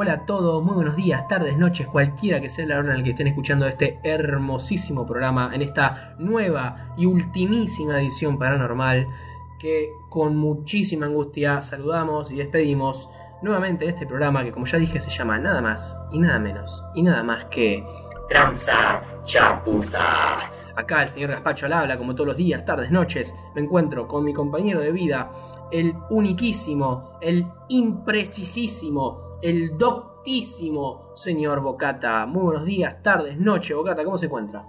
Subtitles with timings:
[0.00, 3.02] Hola a todos, muy buenos días, tardes, noches, cualquiera que sea la hora en la
[3.02, 9.08] que estén escuchando este hermosísimo programa en esta nueva y ultimísima edición paranormal
[9.58, 13.08] que con muchísima angustia saludamos y despedimos
[13.42, 16.84] nuevamente de este programa que como ya dije se llama nada más y nada menos
[16.94, 17.84] y nada más que
[18.28, 20.38] Tranza Chapuza.
[20.76, 23.34] Acá el señor Gaspacho al habla como todos los días, tardes, noches.
[23.56, 25.32] Me encuentro con mi compañero de vida,
[25.72, 32.26] el uniquísimo, el imprecisísimo, el doctísimo señor Bocata.
[32.26, 34.64] Muy buenos días, tardes, noches, Bocata, ¿cómo se encuentra?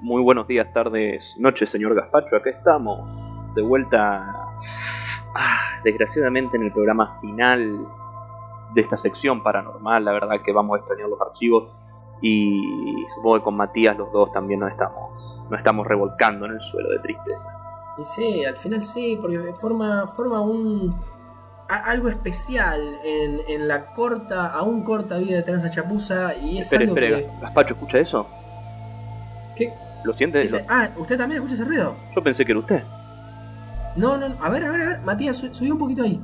[0.00, 2.36] Muy buenos días, tardes, noches, señor Gaspacho.
[2.36, 3.10] Acá estamos,
[3.54, 4.48] de vuelta,
[5.34, 7.86] ah, desgraciadamente, en el programa final
[8.74, 10.04] de esta sección paranormal.
[10.04, 11.70] La verdad que vamos a extrañar los archivos
[12.20, 16.60] y supongo que con Matías los dos también nos estamos, nos estamos revolcando en el
[16.60, 17.48] suelo de tristeza.
[17.98, 20.94] Y sí, al final sí, porque forma, forma un
[21.76, 26.84] algo especial en, en la corta, aún corta vida de Tranza Chapuza y es Espere,
[26.84, 27.30] algo espere, que...
[27.40, 28.28] Gaspacho, ¿escucha eso?
[29.56, 29.72] ¿Qué?
[30.04, 30.40] ¿Lo siente?
[30.40, 31.94] Dice, Lo- ah, ¿usted también escucha ese ruido?
[32.14, 32.82] Yo pensé que era usted.
[33.96, 36.20] No, no, no, a ver, a ver, a ver, Matías, su- subí un poquito ahí.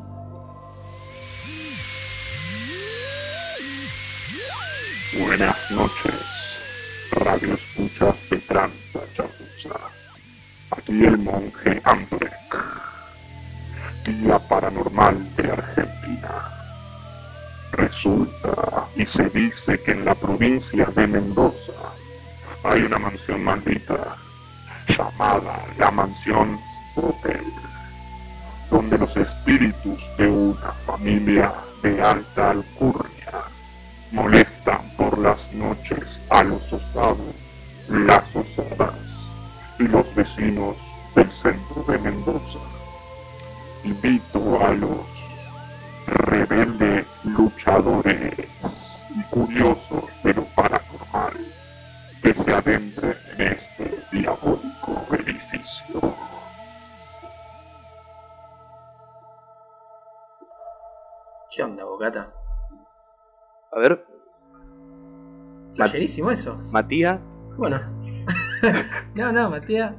[5.19, 6.15] Buenas noches,
[7.13, 9.79] radio escuchas de Tranza Chapuza.
[10.71, 12.33] Aquí el monje Andrek,
[14.49, 16.31] paranormal de Argentina.
[17.73, 21.73] Resulta y se dice que en la provincia de Mendoza
[22.63, 24.17] hay una mansión maldita
[24.89, 26.57] llamada la Mansión
[26.95, 27.43] Hotel,
[28.71, 31.53] donde los espíritus de una familia
[31.83, 33.33] de alta alcurnia
[34.13, 37.35] molestan por las noches a los osados,
[37.89, 39.31] las osadas
[39.81, 40.77] y los vecinos
[41.17, 42.61] del centro de Mendoza.
[43.87, 45.07] Invito a los
[46.07, 51.35] rebeldes luchadores y curiosos de lo paranormal
[52.21, 56.01] que se adentren en este diabólico edificio.
[61.55, 62.33] ¿Qué onda, Bocata?
[63.71, 64.05] A ver,
[65.75, 66.57] Flasherísimo eso.
[66.73, 67.21] Matías,
[67.57, 67.81] Bueno.
[69.15, 69.95] no, no, Matías.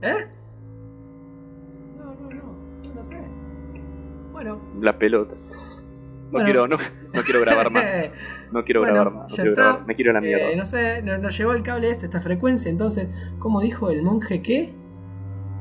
[0.00, 0.39] ¿Eh?
[4.42, 4.60] Bueno.
[4.80, 5.34] la pelota.
[5.34, 6.44] No Bueno.
[6.46, 6.76] quiero, no,
[7.12, 7.84] no quiero grabar más.
[8.52, 9.30] No quiero Bueno, grabar más.
[9.30, 9.86] No quiero grabar.
[9.86, 10.50] Me quiero la mierda.
[10.50, 13.08] Eh, no sé, no- nos llegó el cable este, esta frecuencia, entonces,
[13.38, 14.72] ¿cómo dijo el monje qué?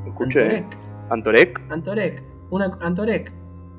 [0.07, 0.41] Escuché.
[0.41, 0.77] Antorek.
[1.11, 1.61] Antorek.
[1.69, 2.23] Antorek.
[2.49, 3.31] Una Antorek.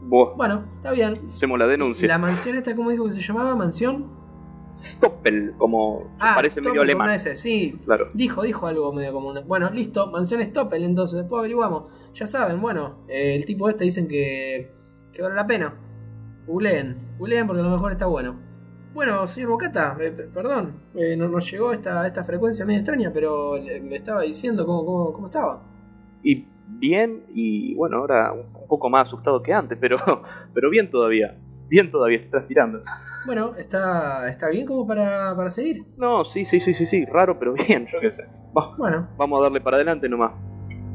[0.02, 1.12] Bueno, está bien.
[1.32, 2.06] hacemos la denuncia.
[2.08, 3.54] La mansión esta, ¿cómo dijo que se llamaba?
[3.56, 4.06] ¿Mansión?
[4.72, 7.36] Stoppel, como Ah, parece medio Stoppel con alemán.
[7.36, 7.76] sí.
[7.84, 8.06] Claro.
[8.14, 9.40] Dijo, dijo algo medio como una...
[9.40, 11.84] Bueno, listo, mansión Stoppel, entonces, después averiguamos.
[12.14, 14.72] Ya saben, bueno, eh, el tipo este dicen que,
[15.20, 15.74] que vale la pena.
[16.46, 18.40] Googleen, googleen porque a lo mejor está bueno.
[18.94, 23.58] Bueno, señor Bocata, eh, perdón, eh, no- nos llegó esta, esta frecuencia medio extraña, pero
[23.58, 25.62] le- me estaba diciendo cómo, cómo, cómo estaba.
[26.22, 29.96] Y bien, y bueno, ahora un un poco más asustado que antes, pero,
[30.54, 31.36] pero bien todavía.
[31.68, 32.82] Bien todavía, estoy transpirando.
[33.26, 35.84] Bueno, está, está bien como para, para seguir.
[35.98, 38.22] No, sí, sí, sí, sí, sí, raro, pero bien, yo qué sé.
[38.56, 40.32] Va, Bueno, vamos a darle para adelante nomás.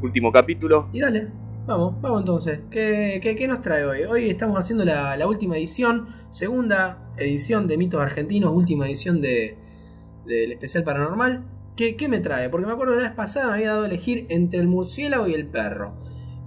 [0.02, 0.90] Último capítulo.
[0.94, 1.32] Y dale,
[1.66, 2.62] vamos, vamos entonces.
[2.70, 4.04] ¿Qué, qué, qué nos trae hoy?
[4.04, 9.58] Hoy estamos haciendo la, última edición, segunda edición de Mitos Argentinos, última edición de
[10.26, 11.46] del especial paranormal.
[11.76, 12.50] ¿Qué, ¿Qué me trae?
[12.50, 15.34] Porque me acuerdo la vez pasada me había dado a elegir entre el murciélago y
[15.34, 15.94] el perro.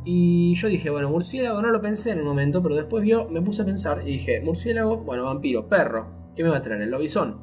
[0.04, 3.42] Y yo dije, bueno, murciélago no lo pensé en el momento, pero después vio, me
[3.42, 6.32] puse a pensar y dije, murciélago, bueno, vampiro, perro.
[6.34, 6.82] ¿Qué me va a traer?
[6.82, 7.40] El lobizón.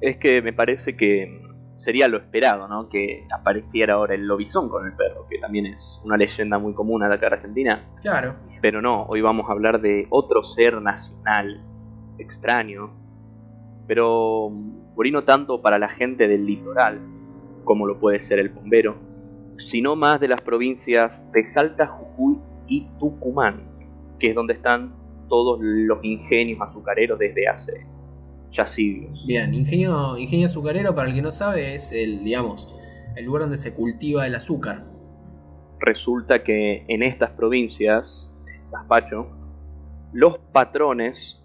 [0.00, 1.49] Es que me parece que
[1.80, 2.90] sería lo esperado, ¿no?
[2.90, 7.02] Que apareciera ahora el lobizón con el perro, que también es una leyenda muy común
[7.02, 7.88] acá en Argentina.
[8.02, 8.34] Claro.
[8.60, 11.64] Pero no, hoy vamos a hablar de otro ser nacional,
[12.18, 12.90] extraño,
[13.86, 14.52] pero
[14.94, 17.00] por ahí no tanto para la gente del litoral,
[17.64, 18.96] como lo puede ser el bombero,
[19.56, 23.62] sino más de las provincias de Salta, Jujuy y Tucumán,
[24.18, 24.94] que es donde están
[25.30, 27.86] todos los ingenios azucareros desde hace
[28.52, 29.24] ya siglos.
[29.26, 32.68] Bien, ingenio, ingenio azucarero, para el que no sabe, es el, digamos,
[33.16, 34.84] el lugar donde se cultiva el azúcar.
[35.78, 38.34] resulta que en estas provincias,
[38.70, 39.28] Gaspacho,
[40.12, 41.42] los patrones,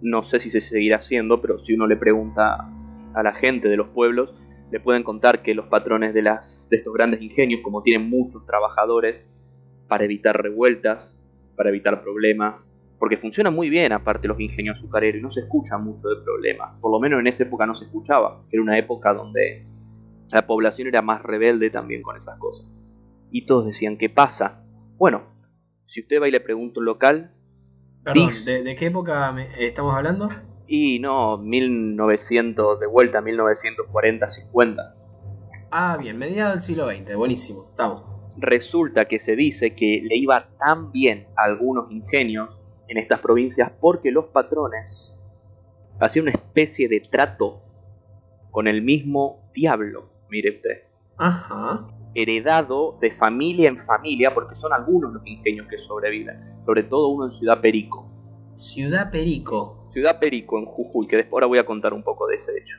[0.00, 2.68] no sé si se seguirá haciendo, pero si uno le pregunta
[3.14, 4.34] a la gente de los pueblos,
[4.70, 8.44] le pueden contar que los patrones de, las, de estos grandes ingenios, como tienen muchos
[8.46, 9.24] trabajadores,
[9.86, 11.14] para evitar revueltas,
[11.56, 15.78] para evitar problemas, porque funciona muy bien aparte los ingenios azucareros y no se escucha
[15.78, 18.78] mucho de problemas, por lo menos en esa época no se escuchaba, que era una
[18.78, 19.66] época donde
[20.30, 22.66] la población era más rebelde también con esas cosas.
[23.30, 24.64] Y todos decían, ¿qué pasa?
[24.96, 25.22] Bueno,
[25.86, 27.34] si usted va y le pregunta a un local,
[28.02, 28.28] Perdón.
[28.46, 30.26] ¿de, de qué época estamos hablando?
[30.66, 34.94] Y no, 1900, de vuelta a 1940, 50.
[35.70, 38.04] Ah, bien, mediados del siglo XX, buenísimo, estamos.
[38.36, 42.50] Resulta que se dice que le iba tan bien a algunos ingenios
[42.88, 45.18] en estas provincias porque los patrones
[46.00, 47.62] hacían una especie de trato
[48.50, 50.82] con el mismo diablo, mire usted,
[51.16, 51.88] Ajá.
[52.14, 57.26] heredado de familia en familia, porque son algunos los ingenios que sobreviven, sobre todo uno
[57.26, 58.10] en Ciudad Perico.
[58.56, 59.88] Ciudad Perico.
[59.92, 62.78] Ciudad Perico en Jujuy, que después ahora voy a contar un poco de ese hecho.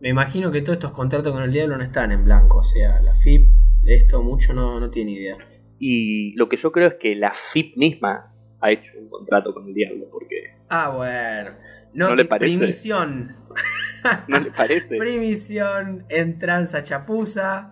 [0.00, 3.00] Me imagino que todos estos contratos con el diablo no están en blanco, o sea,
[3.02, 3.48] la FIP
[3.82, 5.36] de esto mucho no, no tiene idea.
[5.78, 9.66] Y lo que yo creo es que la FIP misma ha hecho un contrato con
[9.68, 11.50] el diablo, porque Ah, bueno.
[11.92, 12.56] No, ¿No le parece?
[12.58, 13.36] Primisión.
[14.28, 14.96] ¿no le parece?
[14.96, 17.70] Primisión en tranza chapuza.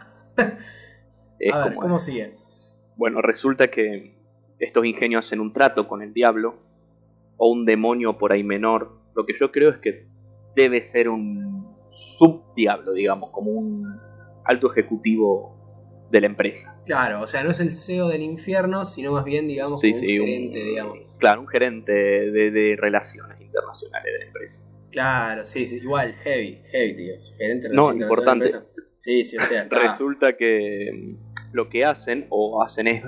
[1.39, 2.03] Es A ver, como ¿cómo es.
[2.03, 2.25] sigue?
[2.97, 4.19] Bueno, resulta que
[4.59, 6.57] estos ingenios hacen un trato con el diablo
[7.37, 8.99] o un demonio por ahí menor.
[9.15, 10.09] Lo que yo creo es que
[10.57, 14.01] debe ser un subdiablo, digamos, como un
[14.45, 15.58] alto ejecutivo
[16.11, 16.81] de la empresa.
[16.87, 19.97] Claro, o sea, no es el CEO del infierno, sino más bien, digamos, Sí, un
[19.97, 20.99] un- gerente, digamos.
[21.19, 24.63] Claro, un gerente de, de relaciones internacionales de la empresa.
[24.91, 27.15] Claro, sí, sí, igual, heavy, heavy, tío.
[27.37, 28.45] Gerente de No, relaciones importante.
[28.47, 28.67] de empresa.
[28.99, 33.03] Sí, sí, o sea, está- Resulta que mm, lo que hacen o hacen es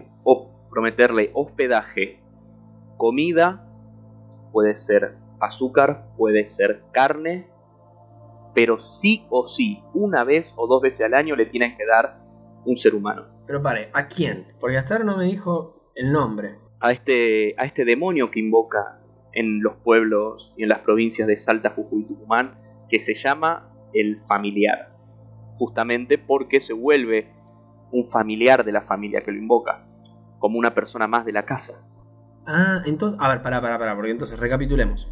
[0.70, 2.20] prometerle hospedaje,
[2.96, 3.66] comida,
[4.52, 7.46] puede ser azúcar, puede ser carne,
[8.54, 12.19] pero sí o sí, una vez o dos veces al año le tienen que dar
[12.64, 13.26] un ser humano.
[13.46, 14.44] Pero pare, ¿a quién?
[14.58, 16.58] Porque hasta ahora no me dijo el nombre.
[16.80, 19.00] A este, a este demonio que invoca
[19.32, 22.58] en los pueblos y en las provincias de Salta, Jujuy y Tucumán,
[22.88, 24.96] que se llama el familiar.
[25.56, 27.32] Justamente porque se vuelve
[27.92, 29.86] un familiar de la familia que lo invoca,
[30.38, 31.84] como una persona más de la casa.
[32.46, 35.08] Ah, entonces, a ver, pará, pará, pará, porque entonces recapitulemos.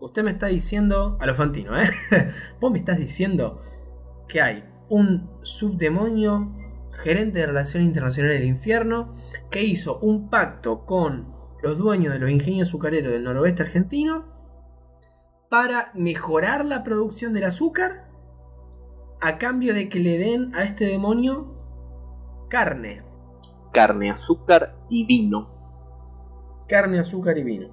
[0.00, 1.90] Usted me está diciendo, a lo Fantino, ¿eh?
[2.60, 3.62] Vos me estás diciendo
[4.28, 6.52] que hay un subdemonio,
[7.02, 9.14] gerente de Relaciones Internacionales del Infierno,
[9.50, 11.32] que hizo un pacto con
[11.62, 14.26] los dueños de los ingenios azucareros del noroeste argentino
[15.48, 18.08] para mejorar la producción del azúcar
[19.20, 21.56] a cambio de que le den a este demonio
[22.48, 23.02] carne.
[23.72, 25.60] Carne, azúcar y vino
[26.68, 27.68] Carne, azúcar y vino.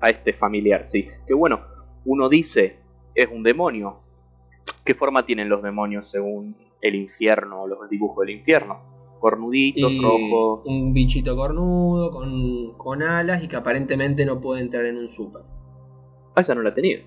[0.00, 1.08] a este familiar, sí.
[1.26, 1.60] Que bueno,
[2.04, 2.80] uno dice,
[3.14, 4.01] es un demonio.
[4.84, 8.80] ¿Qué forma tienen los demonios según el infierno o los dibujos del infierno?
[9.20, 10.62] Cornuditos, Y rojos.
[10.66, 15.42] un bichito cornudo con, con alas y que aparentemente no puede entrar en un súper.
[16.34, 16.98] Ah, esa no la tenía.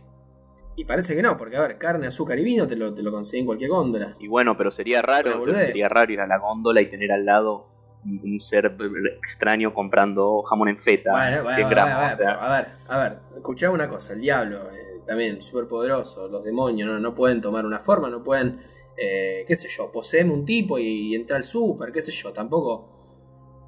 [0.78, 3.12] Y parece que no, porque a ver, carne, azúcar y vino te lo, te lo
[3.12, 4.16] conseguí en cualquier góndola.
[4.20, 7.68] Y bueno, pero sería raro, sería raro ir a la góndola y tener al lado
[8.06, 8.78] un ser
[9.18, 11.96] extraño comprando jamón en feta, Bueno, bueno, 100 bueno, gramos.
[11.96, 15.42] bueno, o sea, pero a ver, a ver, escuchá una cosa, el diablo, eh, también
[15.42, 18.62] súper poderoso, los demonios no, no pueden tomar una forma, no pueden,
[18.98, 22.92] eh, qué sé yo, poseerme un tipo y, entrar al súper, qué sé yo, tampoco.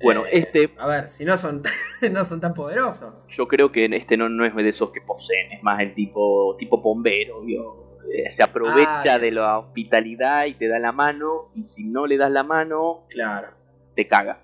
[0.03, 1.63] Bueno, eh, este- A ver, si no son,
[2.11, 3.13] no son tan poderosos.
[3.29, 6.55] yo creo que este no, no es de esos que poseen, es más el tipo
[6.57, 7.87] tipo bombero, ¿vio?
[8.13, 12.05] Eh, se aprovecha Ah, de la hospitalidad y te da la mano, y si no
[12.07, 13.49] le das la mano, Claro.
[13.95, 14.43] te caga.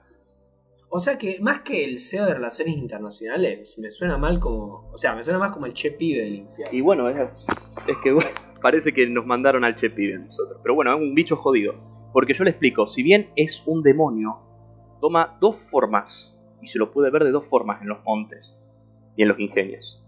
[0.96, 4.92] O sea que más que el CEO de Relaciones Internacionales, me suena mal como.
[4.94, 6.78] O sea, me suena más como el che pibe del infierno.
[6.78, 7.48] Y bueno, es,
[7.88, 8.16] es que
[8.62, 10.60] parece que nos mandaron al Che Pibe nosotros.
[10.62, 11.74] Pero bueno, es un bicho jodido.
[12.14, 14.38] Porque yo le explico, si bien es un demonio,
[15.02, 16.38] toma dos formas.
[16.62, 18.56] Y se lo puede ver de dos formas en los montes
[19.16, 20.06] y en los ingenios.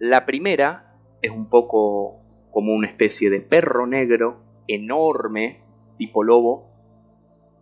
[0.00, 2.16] La primera es un poco
[2.50, 5.62] como una especie de perro negro, enorme,
[5.96, 6.72] tipo lobo,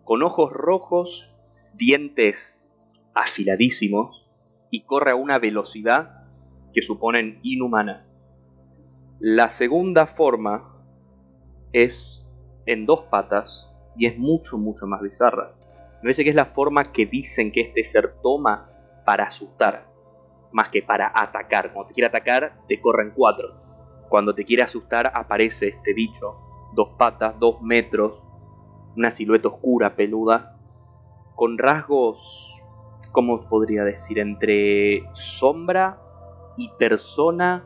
[0.04, 1.35] con ojos rojos,
[1.76, 2.60] dientes
[3.14, 4.26] afiladísimos,
[4.70, 6.24] y corre a una velocidad
[6.72, 8.06] que suponen inhumana.
[9.18, 10.84] La segunda forma
[11.72, 12.28] es
[12.66, 15.54] en dos patas y es mucho, mucho más bizarra.
[15.96, 18.70] Me parece que es la forma que dicen que este ser toma
[19.04, 19.86] para asustar,
[20.52, 21.72] más que para atacar.
[21.72, 23.54] Cuando te quiere atacar, te corren cuatro.
[24.08, 26.36] Cuando te quiere asustar, aparece este bicho,
[26.74, 28.22] dos patas, dos metros,
[28.96, 30.55] una silueta oscura, peluda,
[31.36, 32.60] con rasgos,
[33.12, 34.18] ¿cómo podría decir?
[34.18, 36.00] Entre sombra
[36.56, 37.64] y persona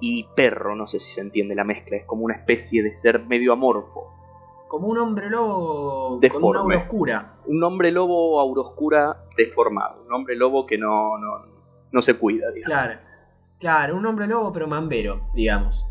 [0.00, 3.24] y perro, no sé si se entiende la mezcla, es como una especie de ser
[3.26, 4.10] medio amorfo.
[4.68, 6.48] Como un hombre lobo con Deforme.
[6.48, 7.34] una aura oscura.
[7.46, 11.44] Un hombre lobo auroscura deformado, un hombre lobo que no, no,
[11.92, 12.66] no se cuida, digamos.
[12.72, 13.00] Claro.
[13.58, 15.86] Claro, un hombre lobo pero mambero, digamos.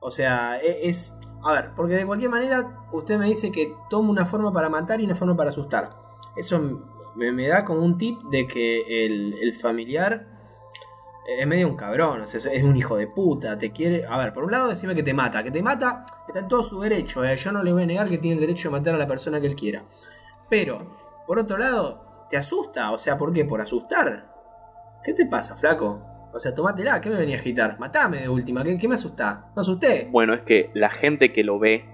[0.00, 1.16] O sea, e- es...
[1.42, 5.00] A ver, porque de cualquier manera usted me dice que toma una forma para matar
[5.00, 5.90] y una forma para asustar.
[6.36, 6.80] Eso
[7.14, 10.26] me, da como un tip de que el, familiar
[11.26, 14.06] es medio un cabrón, o sea, es un hijo de puta, te quiere...
[14.06, 16.62] A ver, por un lado decime que te mata, que te mata está en todo
[16.62, 18.94] su derecho, eh, yo no le voy a negar que tiene el derecho de matar
[18.94, 19.84] a la persona que él quiera.
[20.48, 20.78] Pero,
[21.26, 23.44] por otro lado, te asusta, o sea, ¿por qué?
[23.44, 24.32] ¿Por asustar?
[25.04, 26.11] ¿Qué te pasa, flaco?
[26.34, 27.78] O sea, tomátela, ¿qué me venía a agitar?
[27.78, 29.50] Matame de última, ¿qué, qué me asusta?
[29.54, 30.08] ¿Me asusté?
[30.10, 31.84] Bueno, es que la gente que lo ve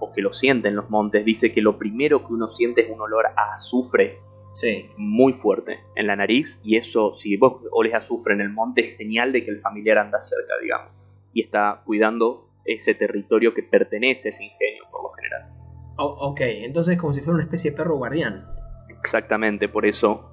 [0.00, 2.90] o que lo siente en los montes dice que lo primero que uno siente es
[2.90, 4.18] un olor a azufre
[4.54, 4.88] Sí.
[4.96, 8.96] muy fuerte en la nariz y eso, si vos oles azufre en el monte, es
[8.96, 10.92] señal de que el familiar anda cerca, digamos,
[11.32, 15.50] y está cuidando ese territorio que pertenece a ese ingenio por lo general.
[15.98, 18.46] O- ok, entonces es como si fuera una especie de perro guardián.
[18.88, 20.30] Exactamente, por eso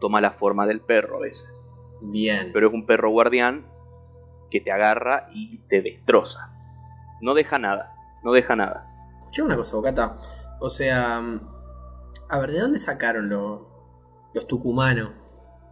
[0.00, 1.48] toma la forma del perro a veces.
[2.02, 2.50] Bien.
[2.52, 3.66] Pero es un perro guardián
[4.50, 6.50] que te agarra y te destroza.
[7.20, 8.86] No deja nada, no deja nada.
[9.20, 10.18] Escuché una cosa, Bocata.
[10.60, 11.22] O sea,
[12.28, 13.68] a ver, ¿de dónde sacaron lo-
[14.34, 15.10] los tucumanos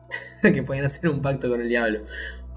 [0.42, 2.00] que podían hacer un pacto con el diablo?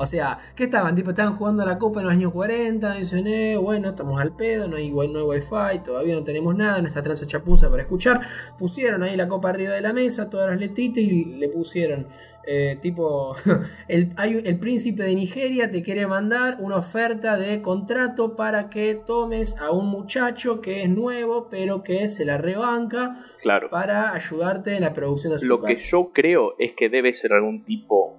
[0.02, 0.96] O sea, ¿qué estaban?
[0.96, 4.36] Tipo, estaban jugando a la copa en los años 40, dicen, eh, bueno, estamos al
[4.36, 8.22] pedo, no hay, no hay wifi, todavía no tenemos nada, nuestra tranza chapuza para escuchar.
[8.58, 12.08] Pusieron ahí la copa arriba de la mesa, todas las letritas y le pusieron,
[12.48, 13.36] eh, tipo,
[13.88, 18.96] el, hay, el príncipe de Nigeria te quiere mandar una oferta de contrato para que
[18.96, 23.70] tomes a un muchacho que es nuevo, pero que se la rebanca Claro.
[23.70, 25.76] para ayudarte en la producción de Lo azúcar.
[25.76, 28.18] que yo creo es que debe ser algún tipo,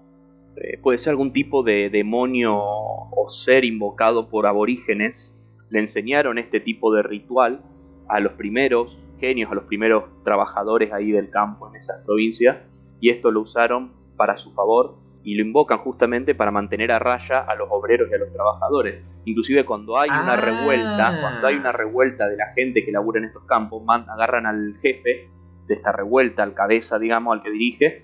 [0.56, 5.40] eh, puede ser algún tipo de demonio o ser invocado por aborígenes.
[5.71, 7.62] Le enseñaron este tipo de ritual
[8.09, 12.59] a los primeros genios, a los primeros trabajadores ahí del campo en esas provincias,
[13.00, 17.38] y esto lo usaron para su favor y lo invocan justamente para mantener a raya
[17.38, 19.02] a los obreros y a los trabajadores.
[19.25, 20.37] Inclusive cuando hay una Ah.
[20.37, 24.47] revuelta, cuando hay una revuelta de la gente que labura en estos campos, man- agarran
[24.47, 25.28] al jefe
[25.68, 28.02] de esta revuelta, al cabeza, digamos, al que dirige,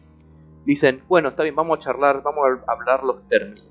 [0.68, 3.64] dicen, bueno, está bien, vamos a charlar, vamos a hablar los términos.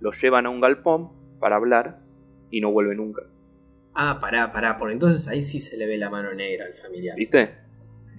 [0.00, 2.00] Los llevan a un galpón para hablar
[2.50, 3.22] y no vuelve nunca.
[3.94, 7.16] Ah, pará, pará, por entonces ahí sí se le ve la mano negra al familiar.
[7.16, 7.54] ¿Viste?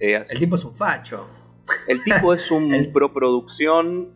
[0.00, 0.22] Eh.
[0.30, 1.26] El tipo es un facho.
[1.88, 4.14] el tipo es un el- proproducción,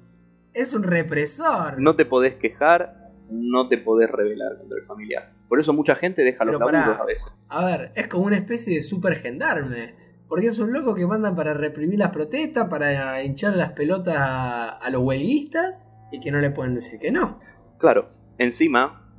[0.55, 1.81] Es un represor.
[1.81, 5.33] no te podés quejar, no te podés rebelar contra el familiar.
[5.49, 6.81] Por eso mucha gente deja los pará.
[6.81, 7.33] laburos a veces.
[7.49, 9.95] A ver, es como una especie de super gendarme.
[10.31, 14.89] Porque es un loco que mandan para reprimir las protestas, para hinchar las pelotas a,
[14.93, 15.75] los huelguistas
[16.13, 17.41] y que no le pueden decir que no.
[17.79, 19.11] Claro, encima,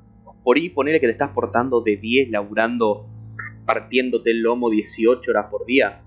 [0.41, 3.09] por ahí ponele que te estás portando de 10 laburando,
[3.65, 6.01] partiéndote el lomo 18 horas por día,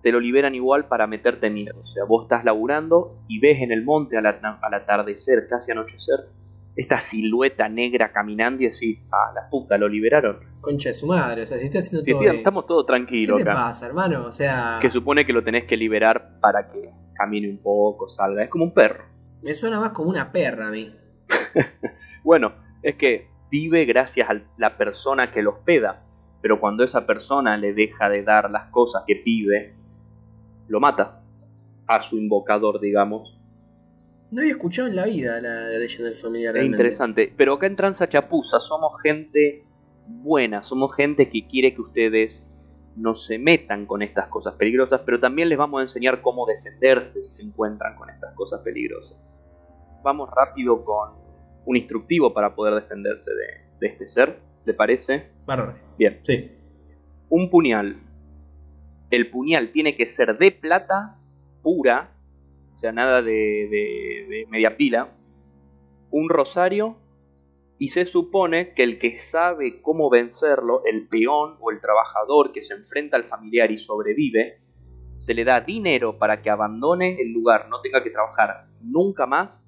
[0.00, 1.78] te lo liberan igual para meterte miedo.
[1.82, 6.30] O sea, vos estás laburando y ves en el monte al atardecer, casi anochecer,
[6.76, 10.40] esta silueta negra caminando y decís, ah, la puta, lo liberaron.
[10.60, 12.22] Concha de su madre, o sea, si estoy haciendo Si todo.
[12.24, 13.54] estamos todos ¿Qué tranquilos te acá.
[13.54, 14.26] pasa, hermano?
[14.26, 18.42] O sea, Que supone que lo tenés que liberar para que camine un poco, salga.
[18.42, 19.04] Es como un perro.
[19.42, 20.92] me suena más como una perra a mí.
[22.24, 26.02] Bueno, es que vive gracias a la persona que lo hospeda,
[26.40, 29.74] pero cuando esa persona le deja de dar las cosas que pide,
[30.68, 31.20] lo mata
[31.86, 33.38] a su invocador, digamos.
[34.34, 36.56] No había escuchado en la vida la leyenda del familiar.
[36.56, 37.32] Es interesante.
[37.36, 39.64] Pero acá en Tranza Chapuza somos gente
[40.08, 42.44] buena, somos gente que quiere que ustedes
[42.96, 47.22] no se metan con estas cosas peligrosas, pero también les vamos a enseñar cómo defenderse
[47.22, 49.16] si se encuentran con estas cosas peligrosas.
[50.02, 51.10] Vamos rápido con
[51.64, 55.30] un instructivo para poder defenderse de, de este ser, ¿le parece?
[55.46, 55.78] Bárbaro.
[55.96, 56.18] Bien.
[56.24, 56.50] Sí.
[57.28, 58.02] Un puñal.
[59.10, 61.20] El puñal tiene que ser de plata
[61.62, 62.13] pura,
[62.84, 65.08] sea, nada de, de- de media pila.
[66.10, 66.96] Un rosario.
[67.76, 72.62] Y se supone que el que sabe cómo vencerlo, el peón o el trabajador que
[72.62, 74.60] se enfrenta al familiar y sobrevive,
[75.18, 79.60] se le da dinero para que abandone el lugar, no tenga que trabajar nunca más,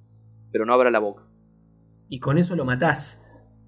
[0.53, 1.25] pero no abra la boca.
[2.09, 3.21] Y con eso lo matás.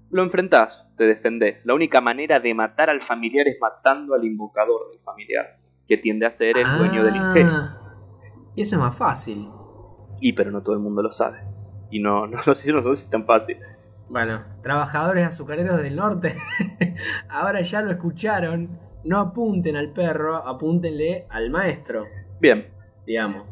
[0.09, 1.65] Lo enfrentás, te defendés.
[1.65, 6.25] La única manera de matar al familiar es matando al invocador del familiar, que tiende
[6.25, 7.51] a ser el dueño del ingenio.
[8.59, 9.49] Y eso es más fácil.
[10.19, 11.39] Y pero no todo el mundo lo sabe.
[11.89, 13.57] Y no, no, no sé, no si es tan fácil.
[14.09, 16.35] Bueno, trabajadores azucareros del norte,
[17.29, 18.77] ahora ya lo escucharon.
[19.05, 22.03] No apunten al perro, apúntenle al maestro,
[22.41, 22.67] Bien,
[23.05, 23.47] digamos.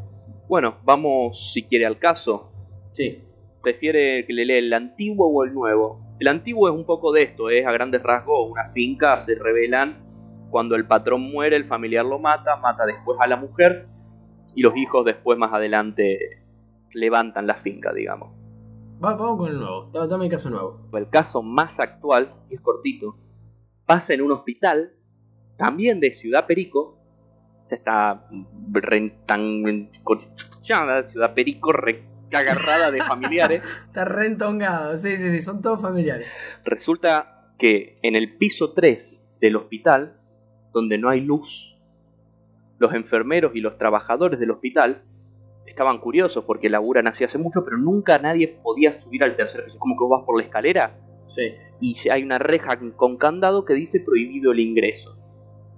[0.49, 2.51] bueno, vamos si quiere al caso.
[2.91, 3.23] Sí.
[3.63, 6.01] ¿Prefiere que le lea el antiguo o el nuevo?
[6.19, 10.03] El antiguo es un poco de esto, es a grandes rasgos una finca, se revelan
[10.49, 13.87] cuando el patrón muere, el familiar lo mata, mata después a la mujer
[14.57, 16.41] y los hijos después más adelante
[16.93, 18.31] levantan la finca, digamos.
[19.03, 19.91] Va- vamos con el nuevo.
[19.93, 20.89] Da- Dame el caso nuevo.
[20.93, 23.17] el caso más actual, y es cortito,
[23.85, 24.93] pasa en un hospital,
[25.57, 26.99] también de Ciudad Perico,
[27.63, 28.27] o sea, está
[31.05, 31.71] Ciudad Perico,
[32.33, 33.63] agarrada de familiares.
[33.87, 36.27] Está rentongado, sí, sí, sí, son todos familiares.
[36.65, 40.19] Resulta que en el piso 3 del hospital,
[40.73, 41.76] donde no hay luz,
[42.79, 45.03] los enfermeros y los trabajadores del hospital
[45.65, 49.79] estaban curiosos porque laburan así hace mucho, pero nunca nadie podía subir al tercer piso.
[49.79, 51.41] Como que vos vas por la escalera Sí.
[51.81, 55.17] y hay una reja con candado que dice prohibido el ingreso.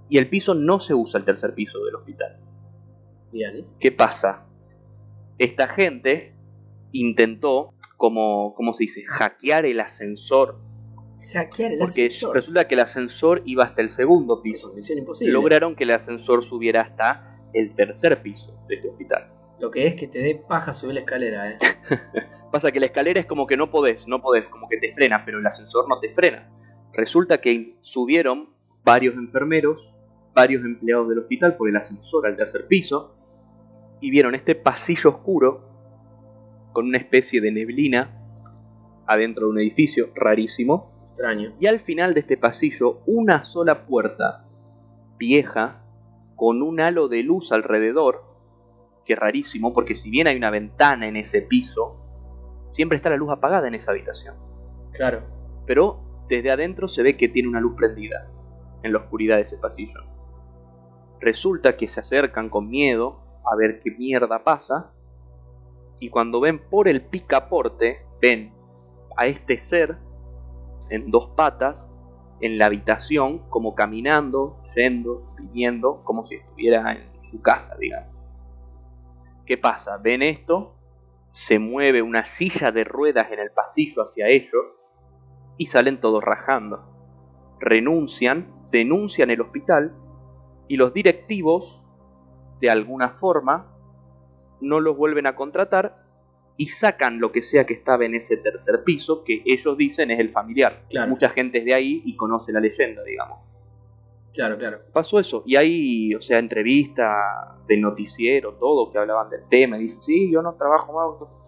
[0.08, 2.38] Y el piso no se usa el tercer piso del hospital.
[3.32, 3.66] Bien.
[3.78, 4.46] ¿Qué pasa?
[5.38, 6.34] Esta gente
[6.92, 10.58] intentó, como, ¿cómo se dice?, hackear el ascensor.
[11.32, 12.34] Hackear el Porque ascensor.
[12.34, 14.68] resulta que el ascensor iba hasta el segundo Eso piso.
[14.70, 15.32] es misión imposible.
[15.32, 19.30] Lograron que el ascensor subiera hasta el tercer piso de este hospital.
[19.58, 21.58] Lo que es que te dé paja subir la escalera, eh.
[22.50, 25.24] Pasa que la escalera es como que no podés, no podés, como que te frena,
[25.24, 26.50] pero el ascensor no te frena.
[26.92, 28.50] Resulta que subieron
[28.84, 29.94] varios enfermeros,
[30.34, 33.14] varios empleados del hospital por el ascensor al tercer piso
[34.00, 35.68] y vieron este pasillo oscuro
[36.72, 38.16] con una especie de neblina
[39.06, 40.89] adentro de un edificio rarísimo
[41.20, 41.52] Extraño.
[41.60, 44.46] y al final de este pasillo una sola puerta
[45.18, 45.82] vieja
[46.34, 48.24] con un halo de luz alrededor
[49.04, 51.96] que es rarísimo porque si bien hay una ventana en ese piso
[52.72, 54.34] siempre está la luz apagada en esa habitación
[54.92, 55.22] Claro.
[55.66, 58.28] pero desde adentro se ve que tiene una luz prendida
[58.82, 60.00] en la oscuridad de ese pasillo.
[61.20, 64.92] Resulta que se acercan con miedo a ver qué mierda pasa
[65.98, 68.54] y cuando ven por el picaporte ven
[69.18, 69.98] a este ser
[70.90, 71.88] en dos patas
[72.40, 78.14] en la habitación como caminando, yendo, viniendo, como si estuviera en su casa, digamos.
[79.46, 79.98] ¿Qué pasa?
[79.98, 80.76] Ven esto,
[81.32, 84.62] se mueve una silla de ruedas en el pasillo hacia ellos
[85.56, 86.86] y salen todos rajando.
[87.58, 89.94] Renuncian, denuncian el hospital
[90.66, 91.84] y los directivos,
[92.60, 93.76] de alguna forma,
[94.60, 95.99] no los vuelven a contratar
[96.60, 100.20] y sacan lo que sea que estaba en ese tercer piso, que ellos dicen es
[100.20, 100.82] el familiar.
[100.90, 101.08] Claro.
[101.08, 103.38] Mucha gente es de ahí y conoce la leyenda, digamos.
[104.34, 104.80] Claro, claro.
[104.92, 107.16] Pasó eso, y hay, o sea, entrevistas
[107.66, 110.92] de noticiero, todo, que hablaban del tema, y dicen, sí, yo no trabajo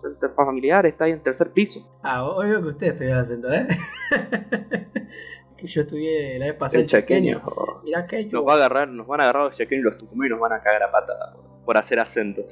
[0.00, 1.94] más, el familiar está ahí en tercer piso.
[2.02, 3.68] Ah, hoy veo que usted estudió el acento, ¿eh?
[5.58, 7.38] que yo estudié la vez pasada El el chaqueño.
[7.38, 7.82] chaqueño.
[7.84, 10.28] Mirá que Nos va a agarrar, nos van a agarrar los chaqueños y los tucumanos
[10.28, 12.44] y nos van a cagar a patada por, hacer acentos.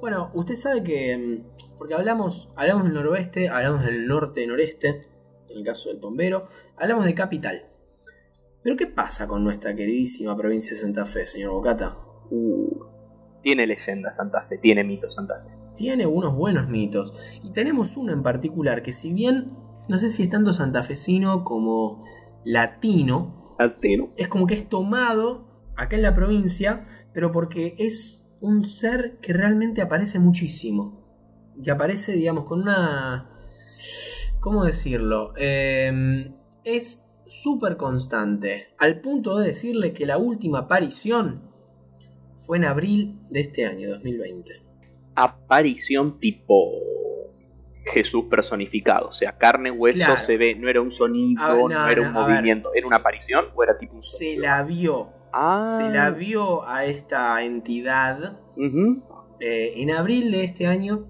[0.00, 1.16] Bueno, usted sabe que.
[1.16, 5.06] mm, Porque hablamos, hablamos del noroeste, hablamos del norte-noreste,
[5.48, 7.66] en el caso del bombero, hablamos de capital.
[8.62, 11.96] Pero ¿qué pasa con nuestra queridísima provincia de Santa Fe, señor Bocata?
[12.30, 12.84] Uh,
[13.42, 15.50] tiene leyenda Santa Fe, tiene mito Santa Fe.
[15.76, 17.14] Tiene unos buenos mitos.
[17.42, 19.52] Y tenemos uno en particular que si bien
[19.88, 22.04] no sé si es tanto santafesino como
[22.44, 24.10] latino, Ateno.
[24.16, 29.32] es como que es tomado acá en la provincia, pero porque es un ser que
[29.32, 31.04] realmente aparece muchísimo.
[31.56, 33.30] Y que aparece, digamos, con una...
[34.40, 35.32] ¿Cómo decirlo?
[35.36, 36.32] Eh,
[36.64, 41.42] es súper constante, al punto de decirle que la última aparición
[42.36, 44.50] fue en abril de este año, 2020.
[45.16, 46.70] Aparición tipo
[47.92, 49.08] Jesús personificado.
[49.08, 50.16] O sea, carne, hueso, Claro.
[50.18, 52.70] se ve, no era un sonido, A ver, no, no, era un no, movimiento.
[52.74, 54.42] ¿Era una aparición o era tipo un Se sonido?
[54.42, 55.08] la vio,
[55.40, 55.76] Ah.
[55.78, 61.06] se la vio a esta entidad eh, en abril de este año.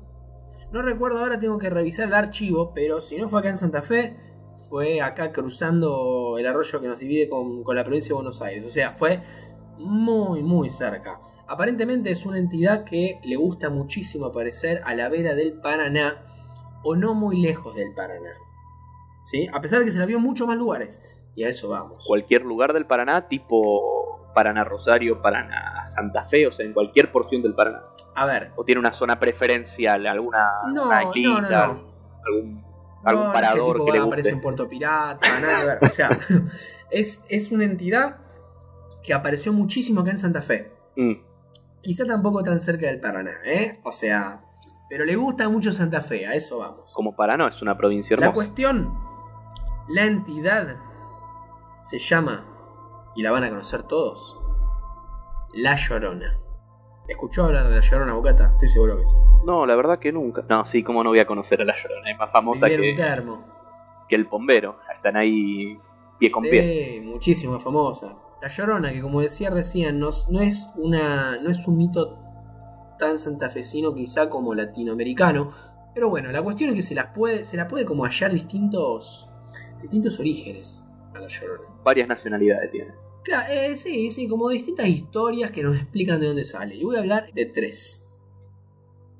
[0.71, 3.81] No recuerdo ahora, tengo que revisar el archivo, pero si no fue acá en Santa
[3.81, 4.19] Fe,
[4.69, 8.67] fue acá cruzando el arroyo que nos divide con, con la provincia de Buenos Aires.
[8.67, 9.23] O sea, fue
[9.79, 11.21] muy, muy cerca.
[11.47, 16.23] Aparentemente es una entidad que le gusta muchísimo aparecer a la vera del Paraná
[16.85, 18.35] o no muy lejos del Paraná.
[19.25, 19.49] ¿Sí?
[19.55, 21.01] A pesar de que se la vio en muchos más lugares.
[21.35, 22.05] Y a eso vamos.
[22.07, 24.08] Cualquier lugar del Paraná, tipo
[24.39, 27.83] Paraná Rosario, Paraná Santa Fe, o sea, en cualquier porción del Paraná.
[28.15, 31.81] A ver, ¿O tiene una zona preferencial, alguna No, una no, islita, no, no.
[32.25, 32.63] algún,
[33.05, 34.29] no es que parador tipo que, le a guste?
[34.31, 35.79] en Puerto Pirata, nada que ver.
[35.83, 36.11] O sea,
[36.91, 38.17] es, es una entidad
[39.03, 40.73] que apareció muchísimo acá en Santa Fe.
[40.97, 41.13] Mm,
[41.81, 43.81] Quizá tampoco tan cerca del Paraná, ¿eh?
[43.85, 44.41] O sea,
[44.89, 46.93] pero le gusta mucho Santa Fe, a eso vamos.
[46.95, 48.35] como Paraná, es una provincia La hermosa.
[48.35, 48.95] cuestión,
[49.89, 50.77] la entidad
[51.83, 52.45] se llama,
[53.19, 54.39] y la van a conocer todos,
[55.53, 56.39] La Llorona.
[57.09, 58.53] ¿Escuchó hablar de La Llorona, Bocata?
[58.53, 59.17] Estoy seguro que sí.
[59.45, 60.45] No, la verdad que nunca.
[60.49, 63.03] No, sí, como no voy a conocer a la Llorona, es más famosa Vivieron que,
[63.03, 63.45] un termo.
[64.09, 64.77] que el Pombero.
[64.95, 65.77] Están ahí
[66.21, 67.03] pie con sí, pie.
[67.07, 68.15] muchísimo más famosa.
[68.41, 71.39] La Llorona, que como decía recién, no, no es una.
[71.39, 72.21] no es un mito
[73.01, 75.51] tan santafesino quizá como latinoamericano.
[75.93, 77.43] Pero bueno, la cuestión es que se las puede.
[77.43, 79.29] se la puede como hallar distintos.
[79.83, 80.85] distintos orígenes
[81.17, 81.69] a la Llorona.
[81.83, 83.08] Varias nacionalidades tiene.
[83.25, 86.77] Claro, eh, sí, sí, como distintas historias que nos explican de dónde sale.
[86.77, 88.05] Y voy a hablar de tres.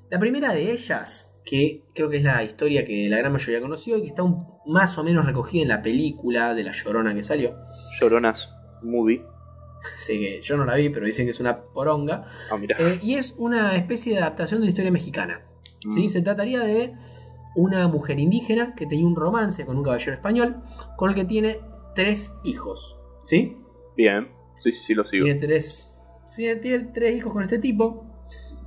[0.09, 3.97] La primera de ellas, que creo que es la historia que la gran mayoría conoció
[3.97, 7.21] y que está un- más o menos recogida en la película de La Llorona que
[7.23, 7.55] salió.
[7.99, 9.21] Lloronas Movie.
[9.99, 12.25] Así que yo no la vi, pero dicen que es una poronga.
[12.51, 12.75] Ah, mira.
[12.79, 15.41] Eh, y es una especie de adaptación de la historia mexicana.
[15.93, 16.05] ¿sí?
[16.05, 16.09] Mm.
[16.09, 16.93] Se trataría de
[17.55, 20.57] una mujer indígena que tenía un romance con un caballero español
[20.97, 21.59] con el que tiene
[21.95, 22.95] tres hijos.
[23.23, 23.57] ¿Sí?
[23.99, 24.29] Bien.
[24.55, 25.25] Sí, sí, sí, lo sigo.
[25.25, 25.93] Tiene tres,
[26.37, 28.05] tiene tres hijos con este tipo.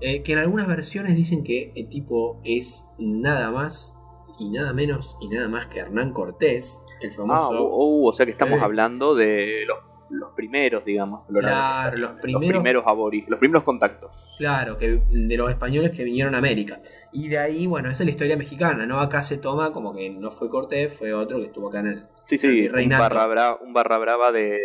[0.04, 3.96] eh, que en algunas versiones dicen que el tipo es nada más
[4.38, 7.50] y nada menos y nada más que Hernán Cortés, el Ah, famoso.
[7.70, 9.78] oh, o sea que estamos hablando de los,
[10.10, 11.22] los primeros, digamos.
[11.28, 12.84] a lo largo de la Claro, los primeros- primeros
[13.28, 14.34] los primeros contactos.
[14.38, 16.80] Claro, que de los españoles que vinieron a América.
[17.12, 18.98] Y de ahí, bueno, esa es la historia mexicana, ¿no?
[18.98, 22.06] Acá se toma como que no fue Cortés, fue otro que estuvo acá en el.
[22.24, 24.58] Sí, el sí, un barra, un barra brava de,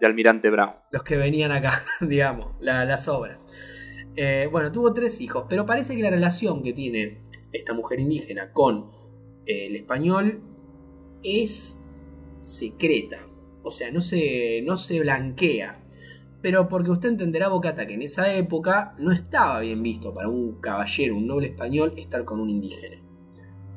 [0.00, 0.72] de Almirante Brown.
[0.90, 3.38] Los que venían acá, digamos, la- las obras.
[4.16, 8.52] Eh, bueno, tuvo tres hijos, pero parece que la relación que tiene esta mujer indígena
[8.52, 8.90] con
[9.46, 10.40] eh, el español
[11.22, 11.76] es
[12.42, 13.18] secreta.
[13.62, 15.80] O sea, no se, no se blanquea.
[16.42, 20.60] Pero porque usted entenderá, Bocata, que en esa época no estaba bien visto para un
[20.60, 22.98] caballero, un noble español, estar con un indígena.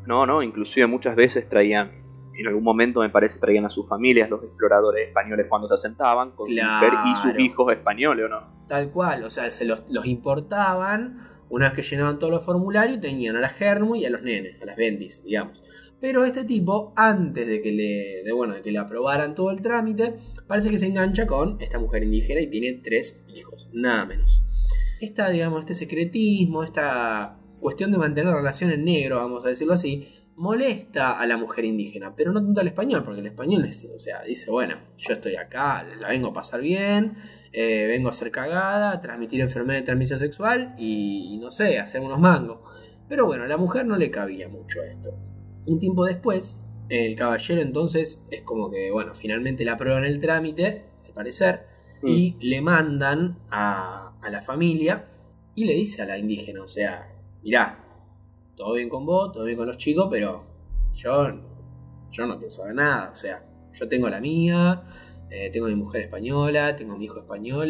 [0.06, 1.92] No, no, inclusive muchas veces traían,
[2.42, 6.32] en algún momento me parece traían a sus familias los exploradores españoles cuando se asentaban,
[6.32, 8.66] con su mujer y sus hijos españoles, ¿o no?
[8.68, 13.00] Tal cual, o sea, se los, los importaban, una vez que llenaban todos los formularios,
[13.00, 15.64] tenían a la Germu y a los nenes, a las bendis, digamos.
[16.00, 19.62] Pero este tipo, antes de que le, de, bueno, de que le aprobaran todo el
[19.62, 20.16] trámite,
[20.48, 24.44] parece que se engancha con esta mujer indígena y tiene tres hijos, nada menos.
[25.02, 29.74] Esta, digamos, este secretismo, esta cuestión de mantener la relación en negro, vamos a decirlo
[29.74, 33.86] así, molesta a la mujer indígena, pero no tanto al español, porque el español, es,
[33.86, 37.18] o sea, dice, bueno, yo estoy acá, la vengo a pasar bien,
[37.52, 41.80] eh, vengo a ser cagada, a transmitir enfermedad de transmisión sexual y, y no sé,
[41.80, 42.60] hacer unos mangos.
[43.10, 45.18] Pero bueno, a la mujer no le cabía mucho esto.
[45.66, 50.84] Un tiempo después, el caballero entonces es como que, bueno, finalmente le aprueban el trámite,
[51.06, 52.08] al parecer, Mm.
[52.08, 55.06] y le mandan a, a la familia
[55.56, 57.08] y le dice a la indígena, o sea,
[57.48, 57.80] mirá,
[58.58, 60.44] todo bien con vos, todo bien con los chicos, pero
[60.94, 61.28] yo,
[62.12, 63.42] yo no quiero saber nada, o sea,
[63.74, 64.84] yo tengo la mía,
[65.30, 67.70] eh, tengo mi mujer española, tengo mi hijo español,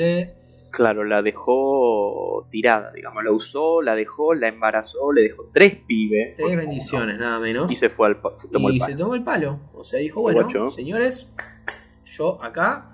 [0.71, 6.35] Claro, la dejó tirada, digamos, la usó, la dejó, la embarazó, le dejó tres pibes.
[6.35, 7.71] tres bendiciones nada menos.
[7.71, 8.97] Y se fue al se tomó y el se palo.
[8.97, 9.59] tomó el palo.
[9.73, 10.69] O sea, dijo, bueno, guacho.
[10.69, 11.31] señores,
[12.05, 12.89] yo acá,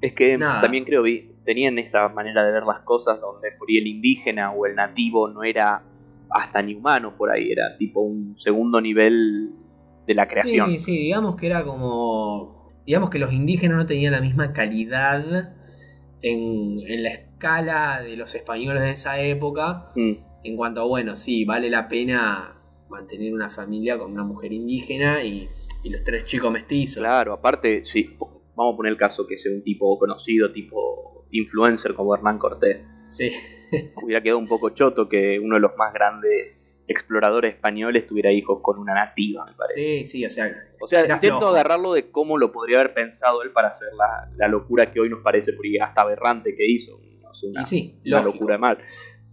[0.00, 0.62] Es que Nada.
[0.62, 4.50] también creo vi tenían esa manera de ver las cosas donde por ahí el indígena
[4.52, 5.84] o el nativo no era
[6.30, 9.50] hasta ni humano por ahí, era tipo un segundo nivel
[10.06, 10.70] de la creación.
[10.70, 15.54] sí, sí, digamos que era como, digamos que los indígenas no tenían la misma calidad
[16.22, 19.90] en, en la escala de los españoles de esa época.
[19.94, 20.12] Mm,
[20.44, 22.52] En cuanto a, bueno, sí, vale la pena
[22.88, 25.48] mantener una familia con una mujer indígena y,
[25.82, 26.98] y los tres chicos mestizos.
[27.02, 28.16] claro, aparte, sí,
[28.56, 32.78] vamos a poner el caso que sea un tipo conocido, tipo influencer como Hernán Cortés.
[33.08, 33.30] Sí,
[34.02, 38.60] Hubiera quedado un poco choto que uno de los más grandes exploradores españoles tuviera hijos
[38.62, 39.80] con una nativa, me parece.
[39.80, 41.48] sí, sí, o sea, O sea, intento flojo.
[41.48, 45.08] agarrarlo de cómo lo podría haber pensado él para hacer la, la locura que hoy
[45.10, 47.00] nos parece por ahí hasta aberrante que hizo.
[47.32, 48.78] Sé, una, y sí, una locura de mal.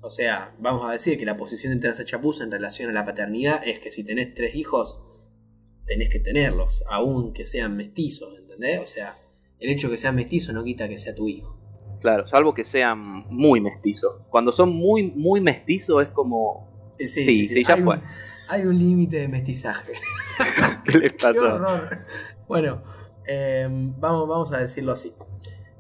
[0.02, 3.06] O sea, vamos a decir que la posición de Teresa Chapuza en relación a la
[3.06, 5.00] paternidad es que si tenés tres hijos,
[5.86, 8.82] tenés que tenerlos, aun que sean mestizos, ¿entendés?
[8.82, 9.16] O sea,
[9.60, 11.58] el hecho de que sean mestizos no quita que sea tu hijo.
[12.04, 14.20] Claro, salvo que sean muy mestizos.
[14.30, 16.92] Cuando son muy, muy mestizos es como...
[17.00, 17.96] Sí, sí, ya hay fue.
[17.96, 18.04] Un,
[18.50, 19.94] hay un límite de mestizaje.
[20.84, 21.40] ¿Qué les ¡Qué pasó?
[21.40, 22.00] horror!
[22.46, 22.84] Bueno,
[23.26, 25.14] eh, vamos, vamos a decirlo así.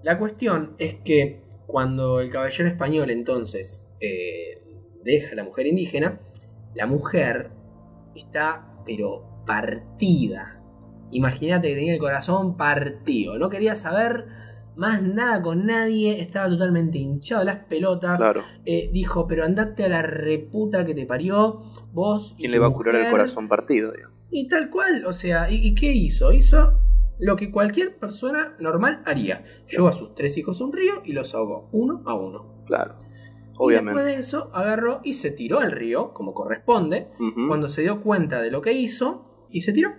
[0.01, 4.63] La cuestión es que cuando el caballero español entonces eh,
[5.03, 6.21] deja a la mujer indígena,
[6.73, 7.51] la mujer
[8.15, 10.63] está pero partida.
[11.11, 13.37] Imagínate que tenía el corazón partido.
[13.37, 16.21] No quería saber más nada con nadie.
[16.21, 18.19] Estaba totalmente hinchado las pelotas.
[18.19, 18.43] Claro.
[18.65, 21.61] Eh, dijo, pero andate a la reputa que te parió.
[21.91, 22.33] Vos...
[22.37, 23.11] y ¿Quién tu le va a curar el mujer".
[23.11, 23.93] corazón partido?
[24.31, 26.31] Y tal cual, o sea, ¿y, y qué hizo?
[26.33, 26.79] Hizo
[27.19, 29.43] lo que cualquier persona normal haría.
[29.69, 32.63] Llevó a sus tres hijos a un río y los ahogó, uno a uno.
[32.65, 32.95] Claro.
[32.99, 33.99] Y Obviamente.
[33.99, 37.09] después de eso agarró y se tiró al río, como corresponde,
[37.47, 39.89] cuando se dio cuenta de lo que hizo, y se tiró.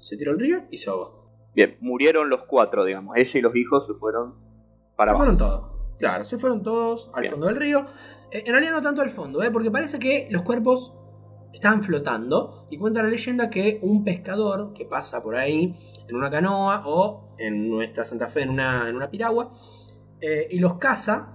[0.00, 1.21] Se tiró al río y se ahogó.
[1.54, 3.16] Bien, murieron los cuatro, digamos.
[3.16, 4.34] Ella y los hijos se fueron
[4.96, 5.18] para se abajo.
[5.18, 5.72] fueron todos.
[5.98, 7.32] Claro, se fueron todos al Bien.
[7.32, 7.86] fondo del río.
[8.30, 9.50] Eh, en realidad no tanto al fondo, ¿eh?
[9.50, 10.94] porque parece que los cuerpos
[11.52, 12.66] estaban flotando.
[12.70, 15.76] Y cuenta la leyenda que un pescador que pasa por ahí
[16.08, 19.52] en una canoa o en nuestra Santa Fe en una, en una piragua
[20.20, 21.32] eh, y los caza,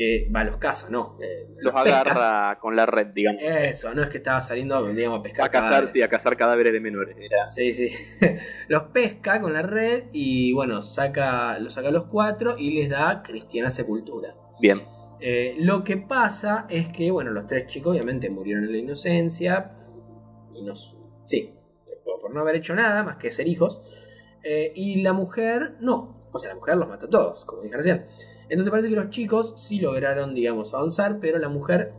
[0.00, 1.18] Eh, va, los caza, no.
[1.20, 3.42] eh, Los agarra con la red, digamos.
[3.42, 5.46] Eso, no es que estaba saliendo, digamos, a pescar.
[5.46, 5.92] a cazar, cadáveres.
[5.92, 7.16] sí, a cazar cadáveres de menores.
[7.18, 7.46] Era.
[7.46, 7.90] Sí, sí.
[8.68, 12.88] los pesca con la red y bueno, saca, los saca a los cuatro y les
[12.90, 14.36] da cristiana sepultura.
[14.60, 14.80] Bien.
[15.20, 19.72] Eh, lo que pasa es que, bueno, los tres chicos obviamente murieron en la inocencia.
[20.54, 20.96] Y nos.
[21.24, 21.54] Sí,
[22.04, 23.82] por, por no haber hecho nada más que ser hijos.
[24.44, 26.22] Eh, y la mujer, no.
[26.32, 28.06] O sea, la mujer los mata a todos, como dije recién.
[28.50, 31.94] Entonces parece que los chicos sí lograron, digamos, avanzar, pero la mujer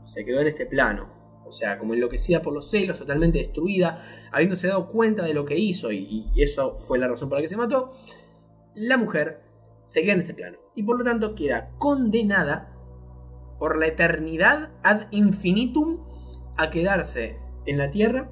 [0.00, 1.14] se quedó en este plano.
[1.44, 5.56] O sea, como enloquecida por los celos, totalmente destruida, habiéndose dado cuenta de lo que
[5.56, 7.92] hizo, y, y eso fue la razón por la que se mató.
[8.74, 9.42] La mujer
[9.86, 10.58] se queda en este plano.
[10.74, 12.72] Y por lo tanto queda condenada
[13.58, 16.04] por la eternidad ad infinitum
[16.56, 18.30] a quedarse en la tierra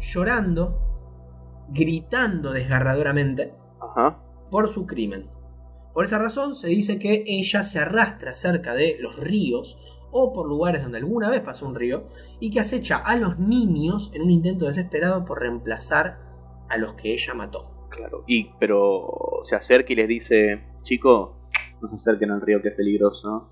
[0.00, 4.22] llorando, gritando desgarradoramente Ajá.
[4.50, 5.30] por su crimen.
[5.96, 9.78] Por esa razón se dice que ella se arrastra cerca de los ríos
[10.10, 12.04] o por lugares donde alguna vez pasó un río
[12.38, 16.18] y que acecha a los niños en un intento desesperado por reemplazar
[16.68, 17.88] a los que ella mató.
[17.88, 18.24] Claro.
[18.26, 21.48] Y, pero se acerca y les dice, chico,
[21.80, 23.50] no se acerquen al río que es peligroso.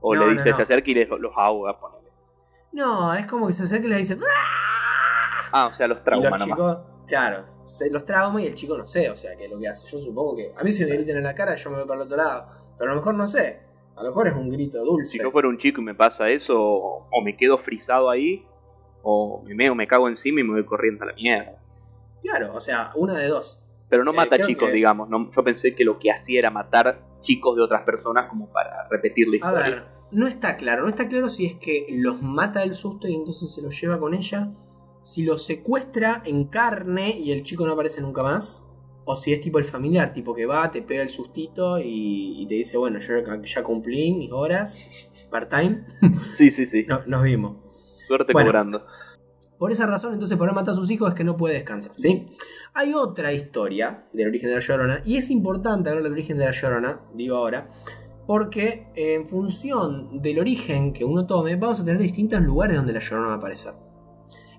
[0.00, 0.56] O No, le dice, no.
[0.58, 2.12] se acerca y les, los ahoga, ponele.
[2.70, 4.16] No, es como que se acerca y le dice...
[5.50, 8.76] Ah, o sea, los y trauma los chicos, claro, se los trauma y el chico
[8.76, 9.86] no sé, o sea, que es lo que hace.
[9.90, 12.00] Yo supongo que a mí si me gritan en la cara yo me voy para
[12.00, 12.46] el otro lado,
[12.78, 13.60] pero a lo mejor no sé.
[13.96, 15.12] A lo mejor es un grito dulce.
[15.12, 18.46] Si yo fuera un chico y me pasa eso, o, me quedo frisado ahí,
[19.02, 21.58] o me meo, me cago encima y me voy corriendo a la mierda.
[22.22, 23.62] Claro, o sea, una de dos.
[23.90, 25.08] Pero no Eh, mata chicos, que- digamos.
[25.10, 28.88] No, yo pensé que lo que hacía era matar chicos de otras personas como para
[28.88, 29.70] repetir la A historia.
[29.70, 33.14] ver, no está claro, no está claro si es que los mata del susto y
[33.14, 34.48] entonces se los lleva con ella,
[35.02, 38.64] si los secuestra en carne y el chico no aparece nunca más,
[39.04, 42.46] o si es tipo el familiar, tipo que va, te pega el sustito y, y
[42.46, 45.84] te dice, bueno, yo ya- cumplí mis horas, part-time,
[46.36, 46.84] Sí, sí, sí.
[46.88, 47.56] No, nos vimos.
[48.06, 48.48] Suerte Bueno.
[48.48, 48.86] cobrando.
[49.58, 51.92] Por esa razón, entonces, por haber matado a sus hijos es que no puede descansar,
[51.96, 52.28] ¿sí?
[52.72, 56.46] Hay otra historia del origen de la Llorona, y es importante hablar del origen de
[56.46, 57.68] la Llorona, digo ahora,
[58.26, 63.00] porque en función del origen que uno tome, vamos a tener distintos lugares donde la
[63.00, 63.72] Llorona va a aparecer.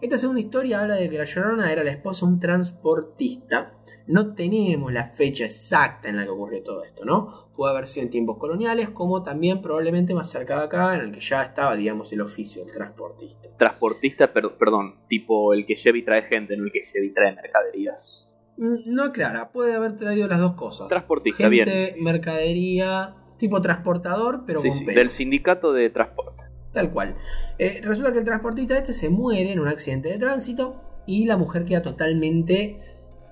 [0.02, 3.74] Esta segunda historia habla de que la Llorona era la esposa de un transportista.
[4.08, 7.50] No tenemos la fecha exacta en la que ocurrió todo esto, ¿no?
[7.56, 11.12] Puede haber sido en tiempos coloniales, como también probablemente más cerca de acá, en el
[11.12, 13.50] que ya estaba, digamos, el oficio del transportista.
[13.58, 17.14] Transportista, per- perdón, tipo el que lleva y trae gente, no el que lleva y
[17.14, 18.32] trae mercaderías.
[18.58, 20.88] Mm, No aclara, puede haber traído las dos cosas.
[20.88, 21.66] Transportista, bien.
[21.68, 26.41] Gente, mercadería, tipo transportador, pero Sí, con sí, del sindicato de transporte.
[26.74, 27.16] Tal cual.
[27.58, 31.38] Eh, resulta que el transportista este se muere en un accidente de tránsito y la
[31.38, 32.80] mujer queda totalmente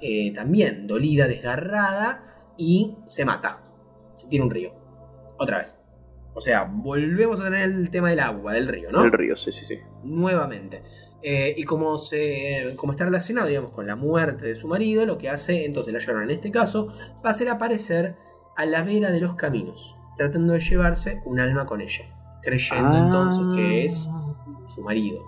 [0.01, 3.63] eh, también dolida, desgarrada y se mata.
[4.15, 4.73] Se tira un río.
[5.37, 5.75] Otra vez.
[6.33, 9.03] O sea, volvemos a tener el tema del agua, del río, ¿no?
[9.03, 9.79] El río, sí, sí, sí.
[10.03, 10.83] nuevamente.
[11.21, 15.17] Eh, y como, se, como está relacionado, digamos, con la muerte de su marido, lo
[15.17, 16.93] que hace entonces la llorona en este caso
[17.25, 18.15] va a ser aparecer
[18.55, 22.05] a la vera de los caminos, tratando de llevarse un alma con ella,
[22.41, 23.03] creyendo Ah.
[23.05, 24.09] entonces que es
[24.67, 25.21] su marido.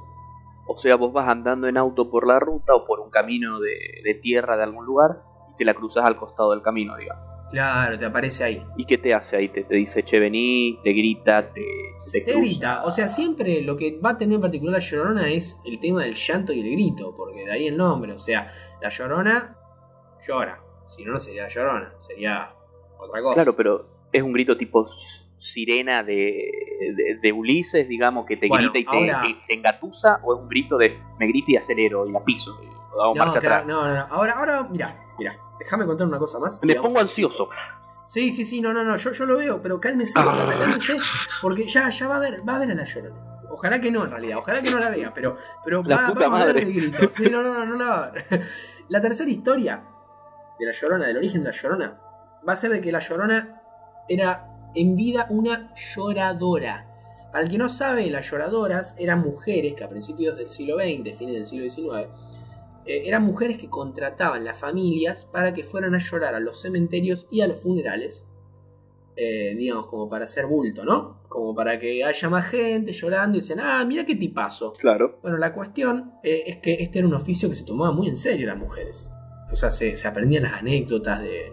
[0.67, 4.01] O sea, vos vas andando en auto por la ruta o por un camino de,
[4.03, 5.21] de tierra de algún lugar
[5.53, 7.23] y te la cruzas al costado del camino, digamos.
[7.49, 8.63] Claro, te aparece ahí.
[8.77, 9.49] ¿Y qué te hace ahí?
[9.49, 11.61] Te, te dice, che, vení, te grita, te,
[12.11, 12.39] te Te cruza.
[12.39, 15.77] grita, o sea, siempre lo que va a tener en particular la llorona es el
[15.81, 18.49] tema del llanto y el grito, porque de ahí el nombre, o sea,
[18.81, 19.57] la llorona
[20.25, 22.53] llora, si no, no sería la llorona, sería
[22.97, 23.33] otra cosa.
[23.35, 24.85] Claro, pero es un grito tipo
[25.37, 26.49] sirena de,
[26.95, 30.35] de, de Ulises, digamos, que te Bueno, grita y te, ahora- te- te engatusa, o
[30.35, 32.57] es un grito de me grita y acelero y la piso,
[32.93, 33.65] hago No, claro, atrás.
[33.65, 34.07] no, no, no.
[34.09, 36.59] Ahora, ahora, mira, mira, déjame contar una cosa más.
[36.63, 37.49] Me pongo ansioso.
[38.05, 40.53] Sí, sí, sí, no, no, no, yo, yo lo veo, pero cálmese, Ah.
[40.59, 40.97] cálmese,
[41.41, 43.15] porque ya, ya va a ver, va a ver a la llorona.
[43.49, 46.25] Ojalá que no, en realidad, ojalá que no la vea, pero, pero La va, puta
[46.25, 46.67] vamos a ver madre.
[46.67, 47.09] el grito.
[47.13, 48.25] Sí, no, no, no, no la va a ver.
[48.89, 49.83] La tercera historia
[50.59, 51.99] de la llorona, del origen de la llorona,
[52.47, 53.61] va a ser de que la llorona
[54.09, 56.87] era en vida una lloradora.
[57.31, 61.17] Para el que no sabe, las lloradoras eran mujeres que a principios del siglo XX,
[61.17, 62.09] fines del siglo XIX,
[62.85, 67.27] eh, eran mujeres que contrataban las familias para que fueran a llorar a los cementerios
[67.31, 68.27] y a los funerales.
[69.17, 71.21] eh, digamos, como para hacer bulto, ¿no?
[71.27, 74.73] Como para que haya más gente llorando y dicen, ah, mira qué tipazo.
[74.73, 75.19] Claro.
[75.21, 78.15] Bueno, la cuestión eh, es que este era un oficio que se tomaba muy en
[78.15, 79.09] serio las mujeres.
[79.51, 81.51] O sea, se, se aprendían las anécdotas de,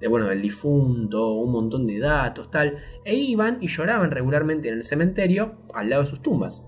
[0.00, 2.78] de, bueno, del difunto, un montón de datos, tal.
[3.04, 6.62] E iban y lloraban regularmente en el cementerio al lado de sus tumbas.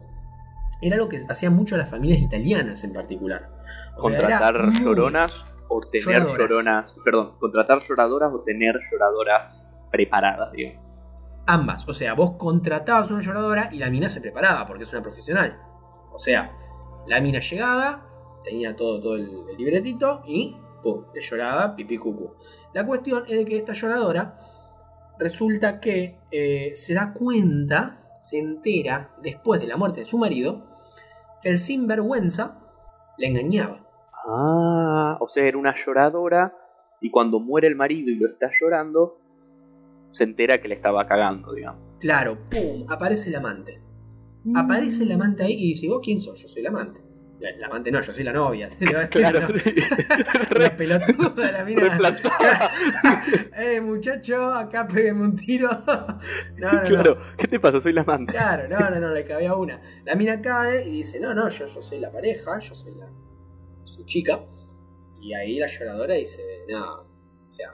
[0.80, 3.50] Era lo que hacían mucho las familias italianas en particular.
[3.96, 6.38] O sea, era contratar muy- lloronas o tener Lloradoras.
[6.38, 6.94] lloronas.
[7.04, 10.84] Perdón, contratar lloradoras o tener lloradoras preparadas, digamos.
[11.46, 11.88] Ambas.
[11.88, 15.58] O sea, vos contratabas una lloradora y la mina se preparaba porque es una profesional.
[16.12, 16.52] O sea,
[17.06, 18.06] la mina llegaba,
[18.44, 22.34] tenía todo, todo el, el libretito y pum, le lloraba pipí cucú.
[22.74, 24.38] La cuestión es de que esta lloradora
[25.18, 30.64] resulta que eh, se da cuenta, se entera, después de la muerte de su marido,
[31.42, 32.60] que el sinvergüenza
[33.16, 33.86] le engañaba.
[34.26, 36.54] Ah, o sea, era una lloradora
[37.00, 39.18] y cuando muere el marido y lo está llorando,
[40.12, 41.80] se entera que le estaba cagando, digamos.
[42.00, 43.80] Claro, pum, aparece el amante.
[44.54, 46.40] Aparece el amante ahí y dice, ¿vos quién sos?
[46.40, 47.00] Yo soy el amante.
[47.40, 48.68] La, la amante no, yo soy la novia.
[49.10, 49.40] Claro,
[50.58, 51.98] La pelotuda, la mina.
[53.56, 55.68] Eh, muchacho, acá pégueme un tiro.
[55.70, 56.18] no,
[56.56, 56.82] no, no.
[56.82, 57.80] claro, ¿qué te pasa?
[57.80, 58.32] Soy la amante.
[58.32, 59.80] Claro, no, no, no, le cabía una.
[60.04, 63.08] La mina cae y dice, no, no, yo, yo soy la pareja, yo soy la
[63.84, 64.40] su chica.
[65.20, 67.72] Y ahí la lloradora dice, no, o sea,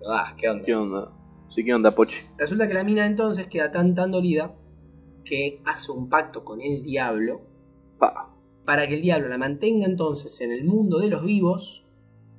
[0.00, 0.64] no das, ¿qué onda?
[0.64, 1.12] ¿Qué onda?
[1.54, 2.16] Sí, ¿qué onda, Pochi?
[2.36, 4.54] Resulta que la mina entonces queda tan tan dolida
[5.24, 7.42] que hace un pacto con el diablo
[7.98, 8.33] Pa.
[8.64, 11.84] Para que el diablo la mantenga entonces en el mundo de los vivos,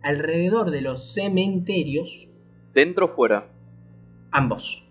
[0.01, 2.27] alrededor de los cementerios,
[2.73, 3.47] ¿Dentro o fuera?
[4.31, 4.81] ambos.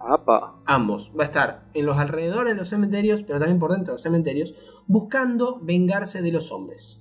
[0.00, 0.54] Apa.
[0.64, 1.12] Ambos.
[1.18, 4.02] Va a estar en los alrededores de los cementerios, pero también por dentro de los
[4.02, 4.54] cementerios,
[4.86, 7.00] buscando vengarse de los hombres.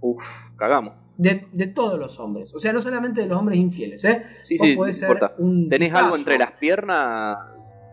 [0.00, 0.22] Uf,
[0.56, 0.94] cagamos.
[1.18, 2.54] De, de todos los hombres.
[2.54, 4.22] O sea, no solamente de los hombres infieles, ¿eh?
[4.48, 5.34] Sí, Vos sí, podés no ser importa.
[5.38, 6.04] un ¿Tenés tipazo.
[6.04, 7.38] algo entre las piernas?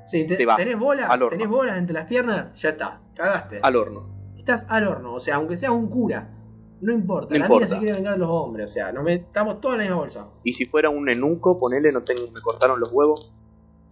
[0.06, 1.30] Sí, te- te va, tenés bolas, al horno.
[1.38, 3.60] tenés bolas entre las piernas, ya está, cagaste.
[3.62, 4.17] Al horno.
[4.48, 6.34] Estás al horno, o sea, aunque seas un cura,
[6.80, 7.34] no importa.
[7.34, 7.68] No la importa.
[7.68, 9.98] se quiere vengar de los hombres, o sea, no me, estamos todos en la misma
[9.98, 10.30] bolsa.
[10.46, 13.36] Y si fuera un enuco, ponele, no tengo, me cortaron los huevos.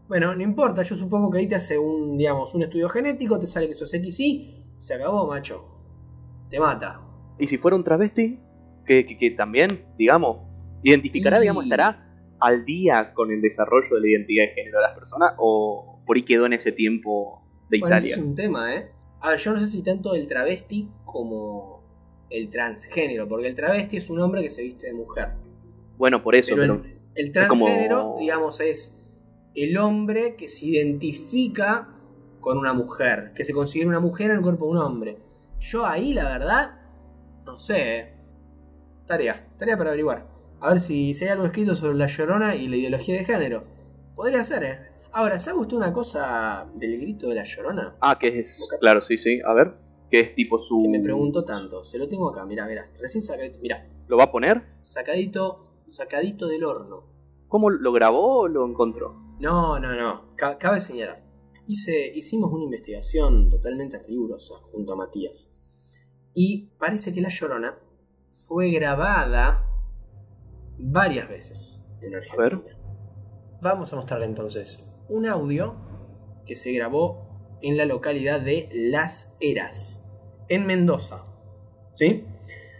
[0.07, 3.47] Bueno, no importa, yo supongo que ahí te hace un, digamos, un estudio genético, te
[3.47, 5.65] sale que sos XY, se acabó, macho.
[6.49, 7.01] Te mata.
[7.37, 8.39] Y si fuera un travesti,
[8.85, 10.37] que, que, que también, digamos,
[10.83, 14.83] identificará, Y- digamos, estará al día con el desarrollo de la identidad de género de
[14.85, 18.15] las personas o por ahí quedó en ese tiempo de Bueno, eso Italia.
[18.23, 18.91] es un tema, ¿eh?
[19.25, 21.81] A ver, yo no sé si tanto el travesti como
[22.29, 25.29] el transgénero, porque el travesti es un hombre que se viste de mujer.
[25.97, 28.97] Bueno, por eso, Pero pero, el, el Es como- transgénero, digamos, es
[29.55, 31.89] el hombre que se identifica
[32.39, 35.17] con una mujer, que se considera una mujer en el cuerpo de un hombre.
[35.59, 36.71] Yo ahí, la verdad,
[37.45, 37.99] no sé.
[37.99, 38.13] ¿eh?
[39.07, 40.27] Tarea, tarea para averiguar.
[40.59, 43.63] A ver si, si hay algo escrito sobre la llorona y la ideología de género.
[44.15, 44.79] Podría ser, ¿eh?
[45.17, 47.95] Ahora, ¿sabe usted una cosa del grito de la llorona?
[48.01, 49.75] Ah, que es, claro, sí, sí, a ver,
[50.11, 50.77] que es tipo su...
[50.81, 51.85] Que me pregunto tanto.
[51.85, 52.91] Se lo tengo acá, mira, mira.
[52.99, 53.87] Recién sacadito, mira.
[54.09, 54.61] ¿Lo va a poner?
[54.81, 57.05] Sacadito, sacadito del horno.
[57.47, 59.13] ¿Cómo lo grabó o lo encontró?
[59.39, 60.35] No, no, no.
[60.35, 61.23] Ca- cabe señalar.
[61.65, 65.49] Hice, hicimos una investigación totalmente rigurosa junto a Matías.
[66.33, 67.79] Y parece que La Llorona
[68.31, 69.65] fue grabada
[70.77, 72.77] varias veces en Argentina.
[73.61, 75.75] Vamos a mostrarle entonces un audio
[76.45, 80.03] que se grabó en la localidad de Las Heras,
[80.49, 81.25] en Mendoza.
[81.93, 82.25] ¿Sí?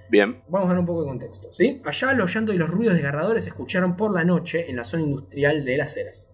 [0.10, 0.44] Bien.
[0.48, 1.82] Vamos a dar un poco de contexto, ¿sí?
[1.84, 5.04] Allá los llantos y los ruidos desgarradores se escucharon por la noche en la zona
[5.04, 6.32] industrial de Las Heras.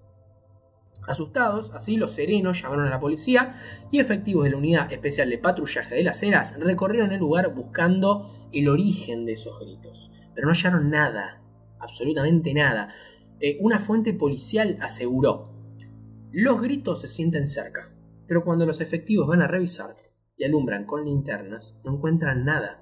[1.08, 3.56] Asustados, así los serenos llamaron a la policía
[3.92, 8.30] y efectivos de la unidad especial de patrullaje de Las Heras recorrieron el lugar buscando
[8.52, 10.12] el origen de esos gritos.
[10.36, 11.42] Pero no hallaron nada,
[11.80, 12.94] absolutamente nada.
[13.40, 15.51] Eh, una fuente policial aseguró,
[16.34, 17.90] los gritos se sienten cerca,
[18.28, 19.98] pero cuando los efectivos van a revisar
[20.38, 22.82] y alumbran con linternas, no encuentran nada.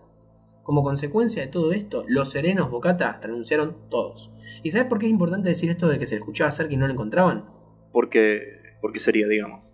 [0.62, 4.31] Como consecuencia de todo esto, los serenos Bocata renunciaron todos.
[4.62, 6.85] ¿Y sabes por qué es importante decir esto de que se escuchaba cerca y no
[6.85, 7.45] lo encontraban?
[7.91, 8.39] Porque,
[8.81, 9.65] porque sería, digamos.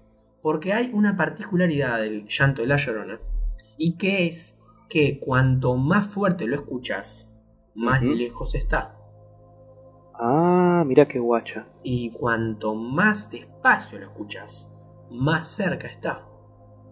[0.42, 3.20] Porque hay una particularidad del llanto de la llorona,
[3.78, 4.58] y que es
[4.90, 7.30] que cuanto más fuerte lo escuchas,
[7.74, 8.98] más lejos está.
[10.14, 11.68] Ah, mira qué guacha.
[11.84, 13.55] Y cuanto más despacio
[13.94, 14.72] lo escuchas,
[15.10, 16.26] más cerca está.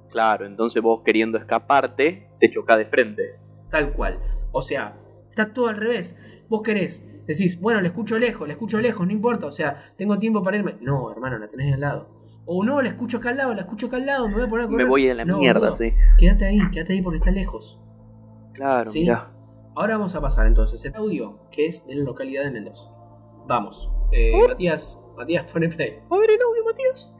[0.09, 3.39] Claro, entonces vos queriendo escaparte, te choca de frente.
[3.69, 4.19] Tal cual.
[4.51, 4.95] O sea,
[5.29, 6.15] está todo al revés.
[6.49, 9.45] Vos querés, decís, bueno, le escucho lejos, le escucho lejos, no importa.
[9.47, 10.75] O sea, tengo tiempo para irme.
[10.81, 12.09] No, hermano, la tenés al lado.
[12.45, 14.47] O no, la escucho acá al lado, la escucho acá al lado, me voy a
[14.47, 14.83] poner a correr.
[14.85, 15.93] Me voy a la No, mierda, sí.
[16.17, 17.79] Quédate ahí, quédate ahí porque está lejos.
[18.53, 19.01] Claro, Sí.
[19.01, 19.31] mirá.
[19.75, 22.89] Ahora vamos a pasar entonces el audio, que es de la localidad de Mendoza.
[23.47, 23.89] Vamos.
[24.11, 26.01] Eh, Matías, Matías, pone play.
[26.09, 27.11] A ver el audio, Matías.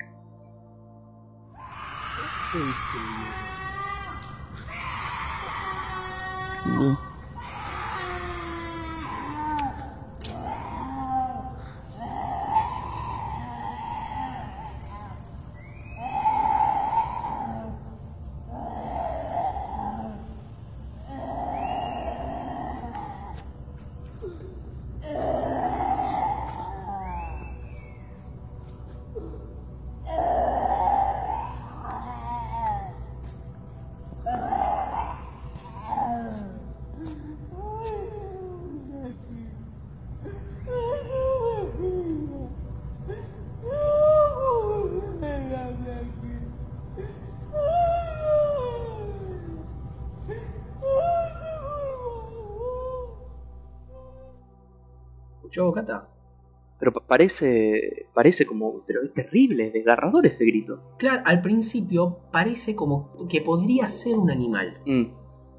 [6.66, 7.13] No.
[55.74, 56.10] Cata?
[56.80, 58.08] Pero pa- parece.
[58.14, 58.82] Parece como.
[58.86, 60.82] Pero es terrible, es desgarrador ese grito.
[60.98, 64.80] Claro, al principio parece como que podría ser un animal.
[64.86, 65.04] Mm.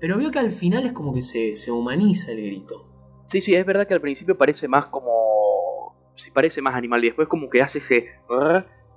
[0.01, 2.87] Pero veo que al final es como que se, se humaniza el grito.
[3.27, 5.95] Sí, sí, es verdad que al principio parece más como.
[6.15, 8.07] Sí, parece más animal y después como que hace ese.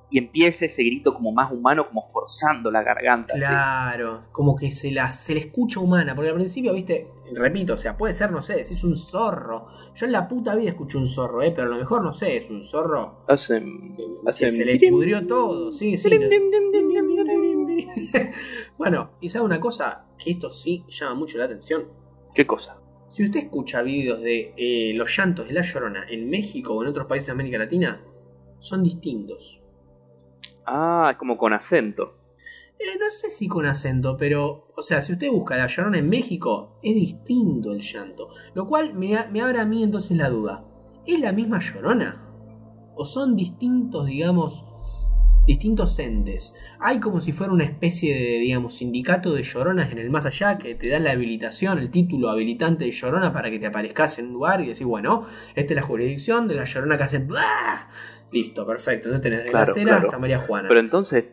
[0.09, 3.33] Y empieza ese grito como más humano, como forzando la garganta.
[3.33, 7.77] Claro, como que se la, se le escucha humana, porque al principio, viste, repito, o
[7.77, 9.67] sea, puede ser, no sé, si es un zorro.
[9.95, 12.37] Yo en la puta vida escuché un zorro, eh, pero a lo mejor, no sé,
[12.37, 13.95] es un zorro Hacen.
[13.97, 16.09] que hacen se le pudrió todo, sí, sí.
[16.09, 16.29] no-
[18.77, 21.85] bueno, y sabe una cosa, que esto sí llama mucho la atención.
[22.33, 22.77] ¿Qué cosa?
[23.09, 26.89] Si usted escucha vídeos de eh, los llantos de la llorona en México o en
[26.89, 28.01] otros países de América Latina,
[28.59, 29.61] son distintos.
[30.69, 32.17] Ah, como con acento.
[32.77, 36.09] Eh, no sé si con acento, pero, o sea, si usted busca la llorona en
[36.09, 38.27] México, es distinto el llanto.
[38.53, 40.65] Lo cual me, me abre a mí entonces la duda.
[41.05, 42.21] ¿Es la misma llorona?
[42.95, 44.65] ¿O son distintos, digamos,
[45.47, 46.53] distintos entes?
[46.79, 50.59] Hay como si fuera una especie de, digamos, sindicato de lloronas en el más allá
[50.59, 54.27] que te dan la habilitación, el título habilitante de llorona para que te aparezcas en
[54.27, 55.25] un lugar y decís, bueno,
[55.55, 57.19] esta es la jurisdicción de la llorona que hace...
[57.19, 57.89] "Blah".
[58.31, 59.07] Listo, perfecto.
[59.07, 60.07] Entonces tenés de Claro, la cera claro.
[60.07, 60.67] hasta María Juana.
[60.67, 61.25] Pero entonces,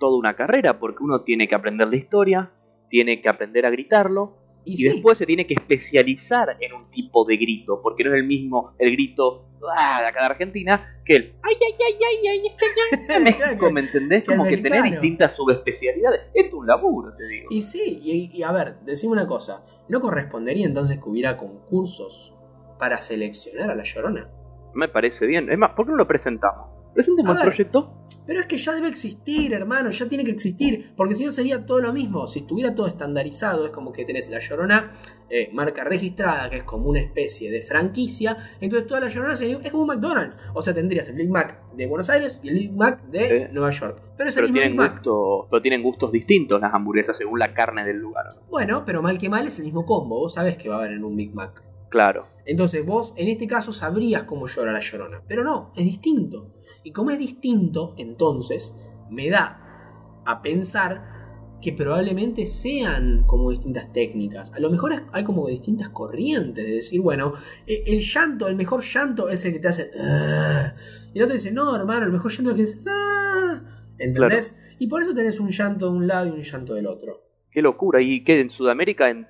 [0.00, 2.50] toda una carrera, porque uno tiene que aprender la historia,
[2.88, 4.84] tiene que aprender a gritarlo, y, sí.
[4.84, 8.74] después se tiene que especializar en un tipo de grito, porque no es el mismo
[8.78, 12.98] el grito "Ah", de acá de Argentina que el ay, ay, ay, ay, ay, ay,
[13.08, 14.24] ay, México, ¿me entendés?
[14.24, 16.20] Como que tenés distintas subespecialidades.
[16.34, 17.48] Es un laburo, te digo.
[17.50, 22.34] Y sí, y, y a ver, decime una cosa, ¿no correspondería entonces que hubiera concursos
[22.78, 24.30] para seleccionar a la llorona?
[24.74, 25.50] Me parece bien.
[25.50, 26.71] Es más, ¿por qué no lo presentamos?
[26.94, 27.36] El ver.
[27.42, 27.98] proyecto.
[28.24, 31.66] Pero es que ya debe existir, hermano, ya tiene que existir, porque si no sería
[31.66, 32.28] todo lo mismo.
[32.28, 34.92] Si estuviera todo estandarizado, es como que tenés la llorona,
[35.28, 39.58] eh, marca registrada, que es como una especie de franquicia, entonces toda la llorona sería-
[39.60, 40.38] es como un McDonald's.
[40.54, 43.52] O sea, tendrías el Big Mac de Buenos Aires y el Big Mac de Sí.
[43.52, 44.00] Nueva York.
[44.16, 44.92] Pero es el Pero mismo tienen, Big Mac.
[44.92, 48.26] gustos, pero tienen gustos distintos las hamburguesas según la carne del lugar.
[48.48, 50.92] Bueno, pero mal que mal es el mismo combo, vos sabés que va a haber
[50.92, 51.60] en un Big Mac.
[51.88, 52.24] Claro.
[52.46, 55.20] Entonces vos en este caso sabrías cómo llora la llorona.
[55.28, 56.46] Pero no, es distinto.
[56.84, 58.74] Y como es distinto, entonces
[59.10, 59.58] me da
[60.24, 61.20] a pensar
[61.60, 64.52] que probablemente sean como distintas técnicas.
[64.52, 67.34] A lo mejor es- hay como distintas corrientes de decir, bueno,
[67.68, 69.90] e- el llanto, el mejor llanto es el que te hace...
[70.00, 70.74] "Ah".
[71.14, 72.84] Y el otro dice, no, hermano, el mejor llanto es el que dice...
[72.90, 73.62] "Ah".
[73.98, 74.56] ¿Entendés?
[74.80, 77.20] Y por eso tenés un llanto de un lado y un llanto del otro.
[77.52, 78.00] Qué locura.
[78.02, 79.28] ¿Y qué en Sudamérica en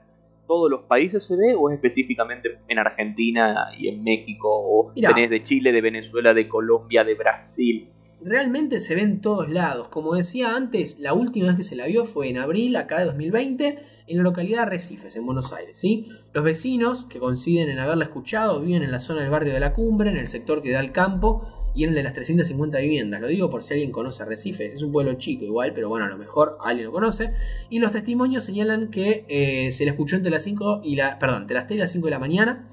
[0.53, 5.09] todos los países se ve o es específicamente en Argentina y en México o Mirá.
[5.09, 7.88] tenés de Chile, de Venezuela, de Colombia, de Brasil?
[8.24, 9.88] realmente se ve en todos lados.
[9.88, 13.07] Como decía antes, la última vez que se la vio fue en abril, acá de
[13.07, 15.76] 2020, en la localidad de Arrecifes, en Buenos Aires.
[15.76, 16.07] ¿sí?
[16.32, 19.72] Los vecinos que coinciden en haberla escuchado viven en la zona del barrio de la
[19.72, 23.20] Cumbre, en el sector que da al campo y en el de las 350 viviendas.
[23.20, 26.09] Lo digo por si alguien conoce Arrecifes, es un pueblo chico igual, pero bueno, a
[26.09, 27.33] lo mejor alguien lo conoce.
[27.70, 31.43] Y los testimonios señalan que eh, se la escuchó entre las 5 y la, perdón,
[31.43, 32.68] entre las 3 y las 5 de la mañana.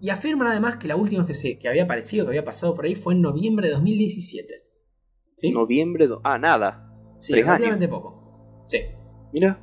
[0.00, 2.74] Y afirman además que la última vez que, se- que había aparecido, que había pasado
[2.74, 4.54] por ahí, fue en noviembre de 2017.
[5.36, 5.50] ¿Sí?
[5.52, 6.06] Noviembre.
[6.06, 6.92] do- Ah, nada.
[7.20, 8.64] Sí, relativamente poco.
[8.68, 8.78] Sí.
[9.32, 9.60] Mira.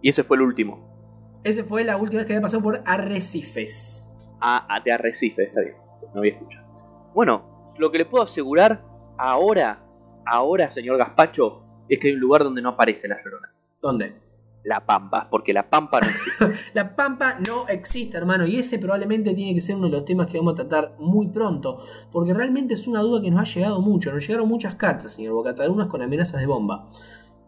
[0.00, 1.40] Y ese fue el último.
[1.44, 4.04] Ese fue la última vez que había pasado por Arrecifes.
[4.40, 5.74] Ah, ah, de Arrecife, está bien.
[6.14, 7.10] No había escuchado.
[7.14, 8.84] Bueno, lo que le puedo asegurar
[9.18, 9.84] ahora,
[10.26, 13.52] ahora, señor Gaspacho, es que hay un lugar donde no aparece la llorona.
[13.80, 14.22] ¿Dónde?
[14.64, 16.46] La Pampa, porque la Pampa no existe.
[16.74, 20.26] La Pampa no existe, hermano, y ese probablemente tiene que ser uno de los temas
[20.26, 23.82] que vamos a tratar muy pronto, porque realmente es una duda que nos ha llegado
[23.82, 24.10] mucho.
[24.10, 26.88] Nos llegaron muchas cartas, señor Bocata, algunas con amenazas de bomba.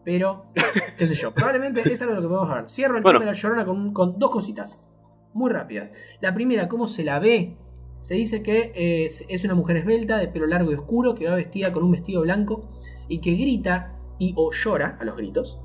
[0.05, 0.45] Pero,
[0.97, 2.69] qué sé yo, probablemente es algo de lo que podemos hablar.
[2.69, 3.17] Cierro el Bueno.
[3.19, 4.79] tema de la llorona con, con dos cositas,
[5.33, 5.89] muy rápidas.
[6.21, 7.57] La primera, ¿cómo se la ve?
[8.01, 11.35] Se dice que eh, es- una mujer esbelta, de pelo largo y oscuro, que va
[11.35, 12.69] vestida con un vestido blanco
[13.07, 15.59] y que grita y o llora a los gritos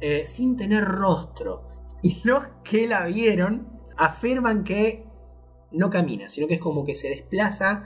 [0.00, 1.62] eh, sin tener rostro.
[2.02, 5.04] Y los que la vieron afirman que
[5.72, 7.84] no camina, sino que es como que se desplaza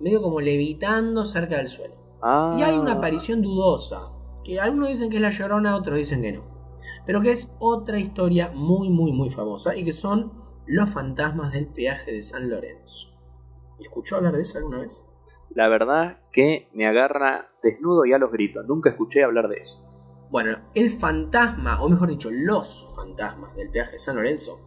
[0.00, 1.94] medio como levitando cerca del suelo.
[2.20, 4.10] Ah, Y hay una aparición dudosa,
[4.44, 6.42] que algunos dicen que es la llorona, otros dicen que no.
[7.06, 10.32] Pero que es otra historia muy, muy, muy famosa y que son
[10.66, 13.11] los fantasmas del peaje de San Lorenzo.
[13.82, 15.04] ¿Escuchó hablar de eso alguna vez?
[15.50, 18.64] La verdad que me agarra desnudo y a los gritos.
[18.66, 19.86] Nunca escuché hablar de eso.
[20.30, 24.60] Bueno, el fantasma, o mejor dicho, los fantasmas del peaje de San Lorenzo,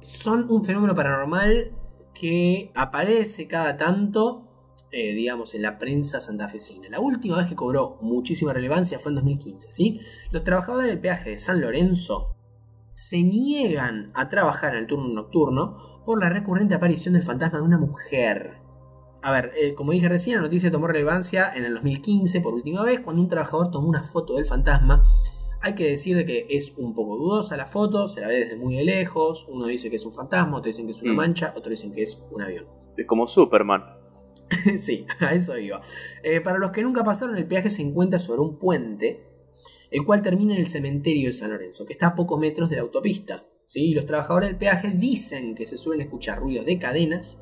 [0.00, 1.72] son un fenómeno paranormal
[2.14, 4.48] que aparece cada tanto,
[4.90, 6.88] eh, digamos, en la prensa santafesina.
[6.88, 10.00] La última vez que cobró muchísima relevancia fue en 2015, ¿sí?
[10.30, 12.31] Los trabajadores del peaje de San Lorenzo
[13.02, 17.64] se niegan a trabajar en el turno nocturno por la recurrente aparición del fantasma de
[17.64, 18.58] una mujer.
[19.22, 22.84] A ver, eh, como dije recién, la noticia tomó relevancia en el 2015 por última
[22.84, 25.04] vez cuando un trabajador tomó una foto del fantasma.
[25.62, 28.56] Hay que decir de que es un poco dudosa la foto, se la ve desde
[28.56, 29.46] muy de lejos.
[29.48, 31.16] Uno dice que es un fantasma, otro dicen que es una Mm.
[31.16, 32.66] mancha, otro dicen que es un avión.
[32.96, 33.82] Es como Superman.
[34.78, 35.80] sí, a eso iba.
[36.22, 39.31] Eh, para los que nunca pasaron, el peaje se encuentra sobre un puente,
[39.90, 42.76] el cual termina en el cementerio de San Lorenzo, que está a pocos metros de
[42.76, 43.44] la autopista.
[43.66, 43.90] ¿sí?
[43.90, 47.38] Y los trabajadores del peaje dicen que se suelen escuchar ruidos de cadenas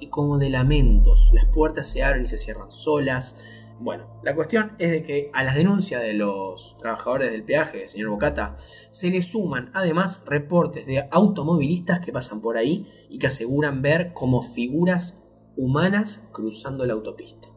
[0.00, 1.30] y como de lamentos.
[1.32, 3.36] Las puertas se abren y se cierran solas.
[3.78, 8.10] Bueno, la cuestión es de que a las denuncias de los trabajadores del peaje, señor
[8.10, 8.58] Bocata,
[8.90, 14.12] se le suman además reportes de automovilistas que pasan por ahí y que aseguran ver
[14.12, 15.18] como figuras
[15.56, 17.48] humanas cruzando la autopista.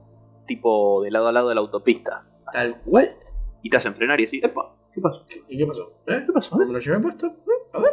[0.46, 2.26] Tipo de lado a lado de la autopista.
[2.52, 3.18] Tal cual.
[3.64, 5.26] Y te hacen frenar y decís, epa, ¿qué pasó?
[5.50, 6.04] ¿Y qué pasó?
[6.08, 6.24] ¿Eh?
[6.28, 6.52] ¿Qué pasó?
[6.52, 7.26] ¿Cómo me lo llevé puesto?
[7.28, 7.70] ¿Eh?
[7.74, 7.92] A ver.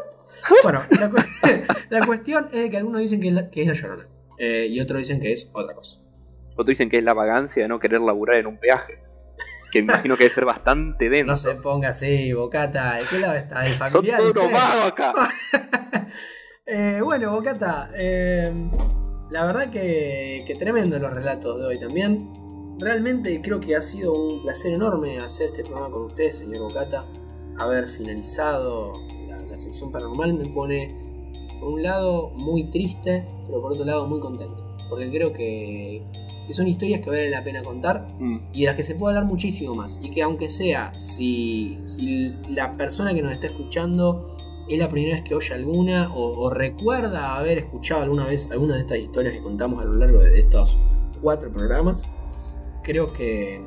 [0.63, 1.17] Bueno, la, cu-
[1.91, 4.09] la cuestión es que algunos dicen que es la, que es la llorona.
[4.39, 5.99] eh, y otros dicen que es otra cosa.
[6.53, 8.99] Otros dicen que es la vagancia de no querer laburar en un peaje.
[9.73, 11.27] Que me imagino que debe ser bastante denso.
[11.27, 12.97] No se ponga así, Bocata.
[12.97, 13.65] ¿De qué lado está?
[13.67, 14.19] ¿El Son familiar?
[14.19, 14.59] todos unos usted?
[14.59, 15.13] vagos acá.
[16.73, 18.45] Eh, bueno, Bocata, eh,
[19.31, 22.33] la verdad que, que tremendo los relatos de hoy también.
[22.81, 27.05] Realmente creo que ha sido un placer enorme hacer este programa con usted, señor Bocata.
[27.59, 28.95] Haber finalizado
[29.29, 30.97] la, la sección paranormal me pone,
[31.61, 34.79] por un lado, muy triste, pero por otro lado, muy contento.
[34.89, 36.03] Porque creo que,
[36.47, 39.15] que son historias que vale la pena contar Mm, y de las que se puede
[39.15, 39.99] hablar muchísimo más.
[40.03, 44.37] Y que aunque sea, si, si la persona que nos está escuchando
[44.69, 48.77] es la primera vez que oye alguna o, o recuerda haber escuchado alguna vez alguna
[48.77, 50.79] de estas historias que contamos a lo largo de estos
[51.21, 52.03] cuatro programas,
[52.83, 53.61] creo que,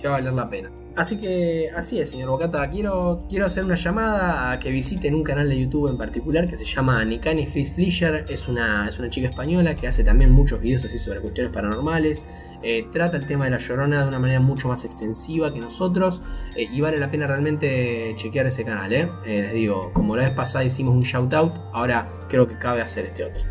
[0.00, 0.70] que va a valer la pena.
[0.96, 2.70] Así que así es, señor Bocata.
[2.70, 6.56] Quiero, quiero hacer una llamada a que visiten un canal de YouTube en particular que
[6.56, 8.26] se llama Nikani Fritz Fleischer.
[8.28, 12.24] Es una, es una chica española que hace también muchos videos así sobre cuestiones paranormales.
[12.66, 16.22] Eh, trata el tema de la llorona de una manera mucho más extensiva que nosotros.
[16.56, 18.92] eh, y vale la pena realmente chequear ese canal.
[18.92, 19.10] ¿eh?
[19.26, 23.06] Les digo, como la vez pasada hicimos un shout out, ahora creo que cabe hacer
[23.06, 23.42] este otro.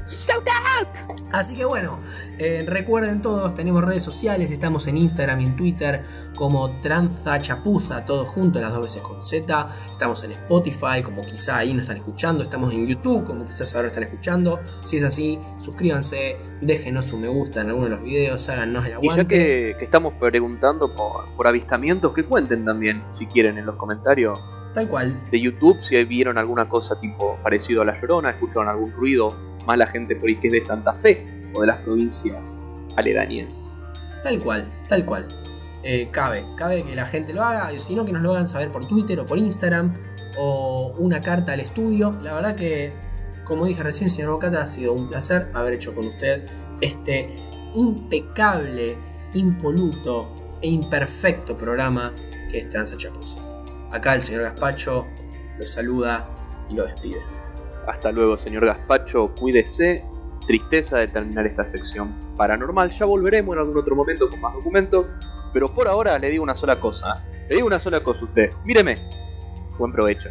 [1.31, 1.99] Así que bueno,
[2.65, 6.03] recuerden todos, tenemos redes sociales, estamos en Instagram y en Twitter
[6.35, 9.75] como Tranza Chapuza, todos juntos, las dos veces con Z.
[9.91, 12.43] Estamos en Spotify, como quizá ahí nos están escuchando.
[12.43, 14.59] Estamos en YouTube, como quizás ahora están escuchando.
[14.85, 18.91] Si es así, suscríbanse, déjenos su me gusta en alguno de los videos, háganos el
[18.91, 19.23] Y aguante.
[19.23, 23.75] ya que, que estamos preguntando por, por avistamientos, que cuenten también, si quieren, en los
[23.75, 24.39] comentarios
[24.73, 28.91] Tal cual, de YouTube, si vieron alguna cosa tipo parecido a La Llorona, escucharon algún
[28.91, 29.35] ruido,
[29.67, 33.79] más la gente por ahí que es de Santa Fe o de las provincias aledañas.
[34.23, 35.27] tal cual, tal cual.
[35.83, 38.47] Eh, cabe, cabe que la gente lo haga, y si no que nos lo hagan
[38.47, 39.93] saber por Twitter o por Instagram
[40.37, 42.11] o una carta al estudio.
[42.23, 42.91] La verdad que,
[43.45, 46.45] como dije recién, señor Bocata, ha sido un placer haber hecho con usted
[46.81, 47.29] este
[47.75, 48.95] impecable,
[49.33, 52.13] impoluto e imperfecto programa
[52.49, 53.41] que es Chapuza.
[53.91, 55.07] Acá el señor Gaspacho
[55.57, 56.27] lo saluda
[56.69, 57.19] y lo despide.
[57.87, 60.03] Hasta luego, señor Gaspacho, cuídese.
[60.47, 62.91] Tristeza de terminar esta sección paranormal.
[62.91, 65.05] Ya volveremos en algún otro momento con más documentos.
[65.53, 67.23] Pero por ahora le digo una sola cosa.
[67.25, 67.45] ¿eh?
[67.49, 68.51] Le digo una sola cosa a usted.
[68.65, 69.07] Míreme.
[69.77, 70.29] Buen provecho.